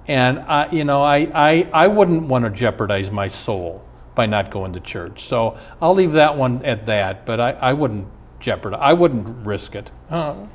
And 0.06 0.38
I, 0.38 0.70
you 0.70 0.84
know, 0.84 1.02
I, 1.02 1.30
I, 1.34 1.68
I 1.70 1.86
wouldn't 1.86 2.22
want 2.22 2.46
to 2.46 2.50
jeopardize 2.50 3.10
my 3.10 3.28
soul 3.28 3.84
by 4.14 4.24
not 4.24 4.50
going 4.50 4.72
to 4.72 4.80
church. 4.80 5.22
So 5.22 5.58
I'll 5.82 5.92
leave 5.92 6.12
that 6.12 6.34
one 6.34 6.64
at 6.64 6.86
that. 6.86 7.26
But 7.26 7.40
I, 7.40 7.50
I 7.50 7.72
wouldn't 7.74 8.08
jeopardize. 8.40 8.80
I 8.82 8.94
wouldn't 8.94 9.46
risk 9.46 9.74
it. 9.74 9.90
Uh. 10.08 10.46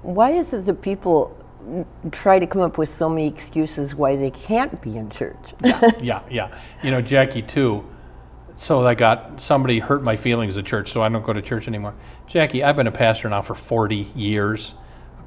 Why 0.00 0.30
is 0.30 0.54
it 0.54 0.64
that 0.64 0.80
people 0.80 1.36
try 2.12 2.38
to 2.38 2.46
come 2.46 2.62
up 2.62 2.78
with 2.78 2.88
so 2.88 3.10
many 3.10 3.28
excuses 3.28 3.94
why 3.94 4.16
they 4.16 4.30
can't 4.30 4.80
be 4.80 4.96
in 4.96 5.10
church? 5.10 5.52
yeah, 5.62 5.90
yeah, 6.00 6.22
yeah. 6.30 6.58
You 6.82 6.92
know, 6.92 7.02
Jackie 7.02 7.42
too. 7.42 7.84
So 8.56 8.86
I 8.86 8.94
got 8.94 9.40
somebody 9.40 9.78
hurt 9.78 10.02
my 10.02 10.16
feelings 10.16 10.56
at 10.56 10.64
church, 10.64 10.90
so 10.90 11.02
I 11.02 11.08
don't 11.08 11.24
go 11.24 11.32
to 11.32 11.42
church 11.42 11.68
anymore. 11.68 11.94
Jackie, 12.26 12.64
I've 12.64 12.76
been 12.76 12.86
a 12.86 12.92
pastor 12.92 13.28
now 13.28 13.42
for 13.42 13.54
40 13.54 14.12
years 14.14 14.74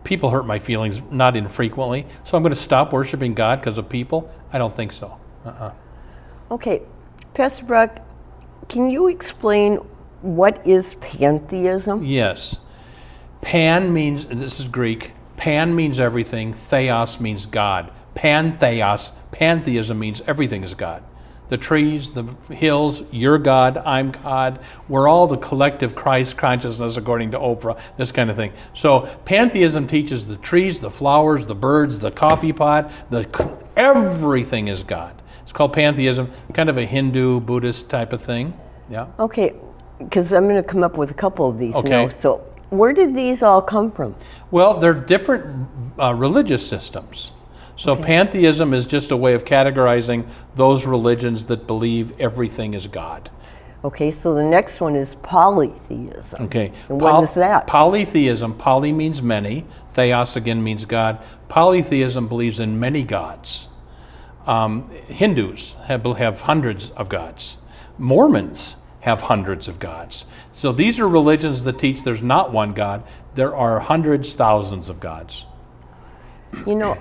people 0.04 0.30
hurt 0.30 0.46
my 0.46 0.60
feelings 0.60 1.02
not 1.12 1.36
infrequently. 1.36 2.06
So 2.24 2.38
I'm 2.38 2.44
going 2.44 2.54
to 2.54 2.60
stop 2.60 2.94
worshiping 2.94 3.34
God 3.34 3.60
because 3.60 3.78
of 3.78 3.90
people? 3.90 4.32
I 4.52 4.58
don't 4.58 4.76
think 4.76 4.92
so. 4.92 5.18
Uh-uh. 5.46 5.74
Okay, 6.52 6.82
Pastor 7.34 7.66
Brock, 7.66 8.00
can 8.68 8.90
you 8.90 9.08
explain 9.08 9.76
what 10.22 10.66
is 10.66 10.96
pantheism? 10.96 12.04
Yes. 12.04 12.58
Pan 13.42 13.94
means, 13.94 14.26
this 14.26 14.60
is 14.60 14.68
Greek, 14.68 15.12
pan 15.38 15.76
means 15.76 16.00
everything, 16.00 16.54
theos 16.54 17.20
means 17.20 17.46
God. 17.46 17.92
Pantheos, 18.16 19.12
pantheism 19.32 19.98
means 19.98 20.22
everything 20.28 20.64
is 20.64 20.74
God 20.74 21.04
the 21.50 21.58
trees, 21.58 22.12
the 22.12 22.24
hills, 22.54 23.04
you're 23.12 23.38
God, 23.38 23.78
I'm 23.78 24.12
God. 24.12 24.60
We're 24.88 25.08
all 25.08 25.28
the 25.28 25.38
collective 25.38 25.96
Christ 25.96 26.38
consciousness, 26.38 26.96
according 26.96 27.32
to 27.32 27.40
Oprah, 27.40 27.80
this 27.98 28.12
kind 28.12 28.30
of 28.30 28.36
thing. 28.36 28.54
So 28.74 29.10
pantheism 29.26 29.88
teaches 29.88 30.28
the 30.28 30.38
trees, 30.38 30.80
the 30.80 30.92
flowers, 30.92 31.48
the 31.48 31.56
birds, 31.56 32.00
the 32.00 32.12
coffee 32.12 32.54
pot, 32.54 32.92
the 33.10 33.28
everything 33.76 34.68
is 34.68 34.84
God. 34.84 35.22
It's 35.44 35.52
called 35.52 35.74
pantheism, 35.74 36.32
kind 36.54 36.70
of 36.70 36.78
a 36.78 36.86
Hindu, 36.86 37.40
Buddhist 37.40 37.90
type 37.90 38.14
of 38.14 38.22
thing. 38.22 38.58
Yeah. 38.90 39.08
Okay, 39.20 39.56
because 39.98 40.34
I'm 40.34 40.44
going 40.44 40.56
to 40.56 40.64
come 40.64 40.84
up 40.84 40.98
with 40.98 41.12
a 41.12 41.16
couple 41.16 41.48
of 41.48 41.58
these 41.58 41.76
okay. 41.76 41.90
now. 41.90 42.10
So 42.10 42.38
where 42.70 42.94
did 42.94 43.16
these 43.16 43.42
all 43.42 43.62
come 43.62 43.92
from? 43.92 44.16
Well, 44.52 44.80
they're 44.80 44.94
different 44.94 45.68
uh, 46.00 46.14
religious 46.14 46.68
systems. 46.68 47.32
So 47.80 47.94
okay. 47.94 48.04
pantheism 48.04 48.74
is 48.74 48.86
just 48.86 49.10
a 49.10 49.16
way 49.16 49.34
of 49.34 49.46
categorizing 49.46 50.28
those 50.54 50.86
religions 50.86 51.46
that 51.46 51.66
believe 51.66 52.12
everything 52.20 52.74
is 52.74 52.88
God. 52.88 53.32
Okay, 53.86 54.12
so 54.12 54.34
the 54.34 54.44
next 54.44 54.82
one 54.82 54.98
is 54.98 55.16
polytheism. 55.16 56.44
Okay. 56.44 56.74
And 56.90 57.00
what 57.00 57.12
Poly- 57.14 57.24
is 57.24 57.34
that? 57.36 57.68
Polytheism, 57.68 58.56
poly 58.56 58.92
means 58.92 59.22
many, 59.22 59.66
theos 59.94 60.36
again 60.36 60.62
means 60.62 60.84
God. 60.84 61.20
Polytheism 61.48 62.28
believes 62.28 62.60
in 62.60 62.82
many 62.82 63.04
gods. 63.04 63.70
Um, 64.46 64.90
Hindus 65.08 65.78
have, 65.86 66.04
have 66.18 66.42
hundreds 66.42 66.90
of 66.90 67.08
gods. 67.08 67.56
Mormons 67.98 68.76
have 69.02 69.22
hundreds 69.22 69.70
of 69.70 69.80
gods. 69.80 70.26
So 70.52 70.74
these 70.74 71.00
are 71.00 71.08
religions 71.08 71.64
that 71.64 71.80
teach 71.80 72.04
there's 72.04 72.22
not 72.22 72.52
one 72.52 72.72
God, 72.72 73.04
there 73.36 73.56
are 73.56 73.80
hundreds, 73.80 74.34
thousands 74.34 74.90
of 74.90 75.00
gods. 75.00 75.46
You 76.68 76.76
know, 76.76 76.98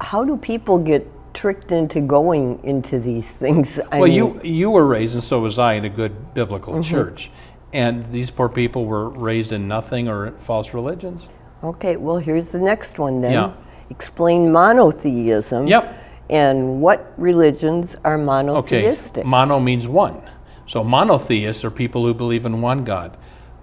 how 0.00 0.24
do 0.24 0.36
people 0.36 0.78
get 0.78 1.06
tricked 1.34 1.72
into 1.72 2.00
going 2.00 2.62
into 2.64 2.98
these 2.98 3.30
things? 3.30 3.78
I 3.92 4.00
well, 4.00 4.08
mean, 4.08 4.12
you 4.14 4.40
you 4.42 4.70
were 4.70 4.86
raised, 4.86 5.14
and 5.14 5.24
so 5.24 5.40
was 5.40 5.58
I, 5.58 5.74
in 5.74 5.84
a 5.84 5.88
good 5.88 6.34
biblical 6.34 6.74
mm-hmm. 6.74 6.90
church, 6.90 7.30
and 7.72 8.10
these 8.12 8.30
poor 8.30 8.48
people 8.48 8.86
were 8.86 9.08
raised 9.08 9.52
in 9.52 9.68
nothing 9.68 10.08
or 10.08 10.32
false 10.40 10.74
religions. 10.74 11.28
Okay, 11.62 11.96
well, 11.96 12.18
here's 12.18 12.52
the 12.52 12.58
next 12.58 12.98
one 12.98 13.20
then. 13.20 13.32
Yeah. 13.32 13.52
Explain 13.90 14.52
monotheism. 14.52 15.66
Yep. 15.66 16.00
And 16.30 16.80
what 16.80 17.12
religions 17.16 17.96
are 18.04 18.16
monotheistic? 18.16 19.18
Okay. 19.18 19.28
Mono 19.28 19.60
means 19.60 19.86
one. 19.86 20.22
So 20.66 20.82
monotheists 20.82 21.64
are 21.64 21.70
people 21.70 22.04
who 22.04 22.14
believe 22.14 22.46
in 22.46 22.62
one 22.62 22.84
God. 22.84 23.16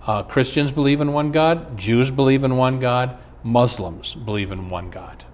Uh, 0.06 0.24
Christians 0.24 0.72
believe 0.72 1.02
in 1.02 1.14
one 1.14 1.32
God. 1.32 1.78
Jews 1.78 2.12
believe 2.12 2.44
in 2.44 2.58
one 2.58 2.80
God. 2.80 3.18
Muslims 3.44 4.14
believe 4.14 4.52
in 4.52 4.70
one 4.70 4.90
God. 4.90 5.26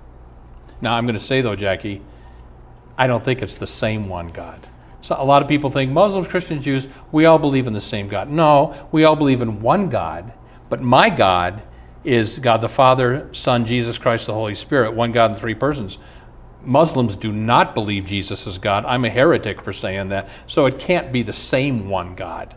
Now, 0.82 0.96
I'm 0.96 1.06
going 1.06 1.18
to 1.18 1.24
say, 1.24 1.42
though, 1.42 1.56
Jackie, 1.56 2.02
I 2.98 3.08
don't 3.08 3.24
think 3.24 3.42
it's 3.42 3.56
the 3.56 3.68
same 3.68 4.10
one 4.10 4.30
God. 4.30 4.68
So 5.02 5.16
a 5.18 5.24
lot 5.24 5.42
of 5.42 5.48
people 5.48 5.70
think 5.70 5.92
Muslims, 5.92 6.28
Christians, 6.28 6.66
Jews, 6.66 6.88
we 7.12 7.26
all 7.26 7.40
believe 7.40 7.68
in 7.68 7.74
the 7.74 7.82
same 7.82 8.08
God. 8.08 8.30
No, 8.30 8.88
we 8.92 9.04
all 9.04 9.16
believe 9.16 9.42
in 9.42 9.62
one 9.62 9.90
God, 9.90 10.34
but 10.70 10.82
my 10.82 11.10
God 11.10 11.62
is 12.04 12.40
God 12.40 12.62
the 12.62 12.70
Father, 12.70 13.30
Son, 13.32 13.66
Jesus 13.66 13.98
Christ, 13.98 14.28
the 14.28 14.34
Holy 14.34 14.56
Spirit, 14.56 14.94
one 14.94 15.12
God 15.12 15.32
in 15.32 15.38
three 15.38 15.56
persons. 15.56 15.98
Muslims 16.64 17.16
do 17.16 17.32
not 17.32 17.74
believe 17.74 18.06
Jesus 18.06 18.48
is 18.48 18.58
God. 18.58 18.84
I'm 18.86 19.06
a 19.06 19.10
heretic 19.10 19.62
for 19.62 19.72
saying 19.72 20.10
that. 20.10 20.28
So 20.48 20.66
it 20.66 20.80
can't 20.80 21.12
be 21.12 21.24
the 21.24 21.34
same 21.34 21.90
one 21.90 22.16
God. 22.16 22.56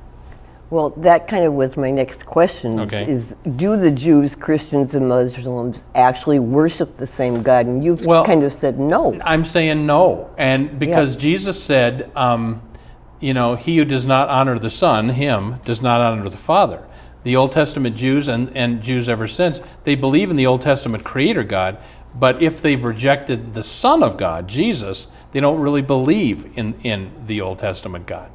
Well, 0.70 0.90
that 0.98 1.26
kind 1.26 1.44
of 1.44 1.54
was 1.54 1.76
my 1.76 1.90
next 1.90 2.26
question 2.26 2.78
is, 2.78 2.86
Okay. 2.88 3.10
is 3.10 3.36
do 3.56 3.76
the 3.76 3.90
Jews, 3.90 4.36
Christians, 4.36 4.94
and 4.94 5.08
Muslims 5.08 5.84
actually 5.96 6.38
worship 6.38 6.96
the 6.96 7.08
same 7.08 7.42
God? 7.42 7.66
And 7.66 7.82
you've 7.84 8.06
Well- 8.06 8.24
kind 8.24 8.44
of 8.44 8.52
said 8.52 8.78
no. 8.78 9.18
I'm 9.24 9.44
saying 9.44 9.84
no. 9.84 10.28
And 10.38 10.78
because 10.78 11.16
Jesus 11.16 11.60
said, 11.60 12.10
um, 12.14 12.62
you 13.18 13.34
know, 13.34 13.56
he 13.56 13.78
who 13.78 13.84
does 13.84 14.06
not 14.06 14.28
honor 14.28 14.58
the 14.60 14.70
Son, 14.70 15.10
him, 15.10 15.56
does 15.64 15.82
not 15.82 16.00
honor 16.00 16.28
the 16.28 16.36
Father. 16.36 16.82
The 17.24 17.36
Old 17.36 17.52
Testament 17.52 17.96
Jews 17.96 18.28
and, 18.28 18.50
and 18.56 18.80
Jews 18.80 19.08
ever 19.08 19.26
since, 19.26 19.60
they 19.84 19.94
believe 19.96 20.30
in 20.30 20.36
the 20.36 20.46
Old 20.46 20.62
Testament 20.62 21.04
Creator 21.04 21.42
God, 21.44 21.78
but 22.14 22.40
if 22.42 22.62
they've 22.62 22.82
rejected 22.82 23.54
the 23.54 23.62
Son 23.62 24.02
of 24.02 24.16
God, 24.16 24.46
Jesus, 24.48 25.08
they 25.32 25.40
don't 25.40 25.58
really 25.58 25.82
believe 25.82 26.46
in, 26.56 26.74
in 26.82 27.10
the 27.26 27.40
Old 27.40 27.58
Testament 27.58 28.06
God. 28.06 28.30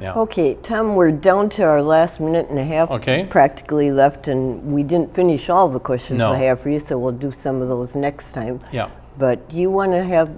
Yeah. 0.00 0.14
Okay, 0.14 0.54
Tom, 0.62 0.94
we're 0.94 1.10
down 1.10 1.48
to 1.50 1.64
our 1.64 1.82
last 1.82 2.20
minute 2.20 2.48
and 2.50 2.58
a 2.58 2.64
half 2.64 2.90
Okay. 2.90 3.26
practically 3.28 3.90
left, 3.90 4.28
and 4.28 4.72
we 4.72 4.82
didn't 4.82 5.12
finish 5.14 5.50
all 5.50 5.68
the 5.68 5.80
questions 5.80 6.18
No. 6.18 6.32
I 6.32 6.36
have 6.36 6.60
for 6.60 6.70
you, 6.70 6.78
so 6.78 6.98
we'll 6.98 7.12
do 7.12 7.30
some 7.30 7.60
of 7.60 7.68
those 7.68 7.96
next 7.96 8.32
time. 8.32 8.60
Yeah. 8.72 8.88
But 9.18 9.48
do 9.48 9.56
you 9.56 9.70
want 9.70 9.92
to 9.92 10.02
have 10.04 10.30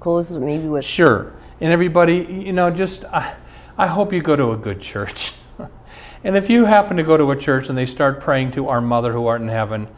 close 0.00 0.30
maybe 0.30 0.68
with 0.68 0.84
Sure. 0.84 1.32
And 1.60 1.72
everybody, 1.72 2.16
you 2.28 2.52
know, 2.52 2.70
just 2.70 3.04
I, 3.06 3.34
I 3.78 3.86
hope 3.86 4.12
you 4.12 4.20
go 4.22 4.36
to 4.36 4.52
a 4.52 4.56
good 4.56 4.80
church. 4.80 5.32
and 6.24 6.36
if 6.36 6.48
you 6.50 6.64
happen 6.64 6.96
to 6.96 7.02
go 7.02 7.16
to 7.16 7.30
a 7.30 7.36
church 7.36 7.68
and 7.68 7.76
they 7.76 7.86
start 7.86 8.20
praying 8.20 8.52
to 8.52 8.68
our 8.68 8.80
mother 8.80 9.12
who 9.12 9.26
art 9.26 9.40
in 9.40 9.48
heaven, 9.48 9.88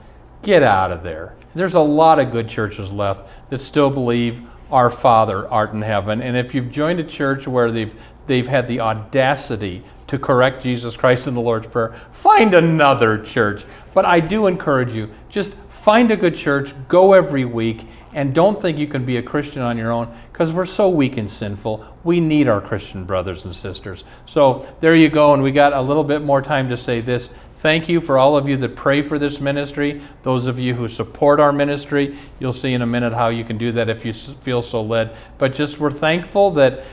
get 0.43 0.63
out 0.63 0.91
of 0.91 1.03
there. 1.03 1.35
There's 1.55 1.75
a 1.75 1.81
lot 1.81 2.19
of 2.19 2.31
good 2.31 2.49
churches 2.49 2.93
left 2.93 3.29
that 3.51 3.61
still 3.61 3.91
believe 3.91 4.43
our 4.71 4.91
Father 4.91 5.49
art 5.49 5.73
in 5.73 5.83
heaven. 5.83 6.21
And 6.21 6.37
if 6.37 6.55
you've 6.55 6.71
joined 6.71 7.01
a 7.01 7.05
church 7.05 7.49
where 7.49 7.71
they've 7.73 7.95
they've 8.29 8.47
had 8.47 8.69
the 8.69 8.81
audacity 8.81 9.83
to 10.07 10.19
correct 10.19 10.63
Jesus 10.63 10.97
Christ 10.97 11.27
in 11.27 11.35
the 11.35 11.41
Lord's 11.41 11.67
Prayer, 11.67 11.95
find 12.13 12.55
another 12.55 13.19
church. 13.19 13.65
But 13.93 14.05
I 14.05 14.21
do 14.21 14.47
encourage 14.47 14.95
you, 14.95 15.11
just 15.29 15.55
find 15.69 16.11
a 16.11 16.17
good 16.17 16.37
church, 16.37 16.73
go 16.89 17.13
every 17.13 17.45
week, 17.45 17.85
and 18.15 18.35
don't 18.35 18.61
think 18.61 18.79
you 18.79 18.87
can 18.87 19.05
be 19.05 19.17
a 19.17 19.23
Christian 19.23 19.63
on 19.63 19.77
your 19.77 19.93
own 19.93 20.15
because 20.33 20.51
we're 20.51 20.65
so 20.65 20.89
weak 20.89 21.17
and 21.17 21.31
sinful. 21.31 21.85
We 22.05 22.21
need 22.21 22.49
our 22.49 22.61
Christian 22.61 23.05
brothers 23.05 23.45
and 23.45 23.55
sisters. 23.55 24.03
So 24.25 24.69
there 24.81 24.95
you 24.95 25.09
go, 25.09 25.35
and 25.35 25.43
we 25.43 25.53
got 25.53 25.73
a 25.73 25.81
little 25.81 26.05
bit 26.05 26.23
more 26.23 26.41
time 26.41 26.71
to 26.71 26.77
say 26.77 27.01
this. 27.01 27.31
Thank 27.59 27.89
you 27.89 28.01
for 28.01 28.19
all 28.19 28.37
of 28.37 28.49
you 28.49 28.57
that 28.59 28.77
pray 28.77 29.03
for 29.03 29.19
this 29.19 29.41
ministry, 29.41 30.01
those 30.23 30.47
of 30.47 30.59
you 30.59 30.75
who 30.75 30.89
support 30.89 31.41
our 31.41 31.53
ministry. 31.53 32.17
You'll 32.39 32.53
see 32.53 32.73
in 32.73 32.83
a 32.83 32.87
minute 32.87 33.13
how 33.13 33.29
you 33.29 33.45
can 33.45 33.59
do 33.59 33.73
that 33.73 33.89
if 33.91 34.05
you 34.05 34.13
feel 34.13 34.63
so 34.63 34.81
led. 34.81 35.17
But 35.39 35.55
just 35.55 35.81
we're 35.81 35.91
thankful 35.91 36.53
that 36.53 36.85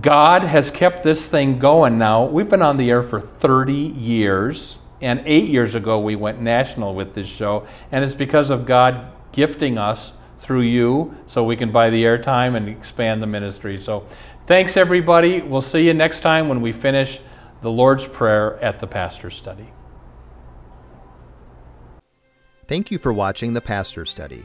God 0.00 0.42
has 0.42 0.70
kept 0.70 1.02
this 1.02 1.24
thing 1.24 1.58
going 1.58 1.96
now. 1.96 2.26
We've 2.26 2.48
been 2.48 2.62
on 2.62 2.76
the 2.76 2.90
air 2.90 3.02
for 3.02 3.20
30 3.20 3.72
years, 3.72 4.76
and 5.00 5.22
eight 5.24 5.48
years 5.48 5.74
ago 5.74 5.98
we 5.98 6.14
went 6.14 6.42
national 6.42 6.94
with 6.94 7.14
this 7.14 7.28
show, 7.28 7.66
and 7.90 8.04
it's 8.04 8.14
because 8.14 8.50
of 8.50 8.66
God 8.66 9.10
gifting 9.32 9.78
us 9.78 10.12
through 10.38 10.60
you 10.60 11.16
so 11.26 11.42
we 11.42 11.56
can 11.56 11.72
buy 11.72 11.88
the 11.88 12.04
airtime 12.04 12.54
and 12.54 12.68
expand 12.68 13.22
the 13.22 13.26
ministry. 13.26 13.80
So 13.82 14.06
thanks, 14.46 14.76
everybody. 14.76 15.40
We'll 15.40 15.62
see 15.62 15.86
you 15.86 15.94
next 15.94 16.20
time 16.20 16.48
when 16.48 16.60
we 16.60 16.70
finish 16.70 17.20
the 17.62 17.70
Lord's 17.70 18.06
Prayer 18.06 18.62
at 18.62 18.80
the 18.80 18.86
Pastor's 18.86 19.36
Study. 19.36 19.70
Thank 22.66 22.90
you 22.90 22.98
for 22.98 23.12
watching 23.12 23.54
the 23.54 23.62
Pastor's 23.62 24.10
Study. 24.10 24.44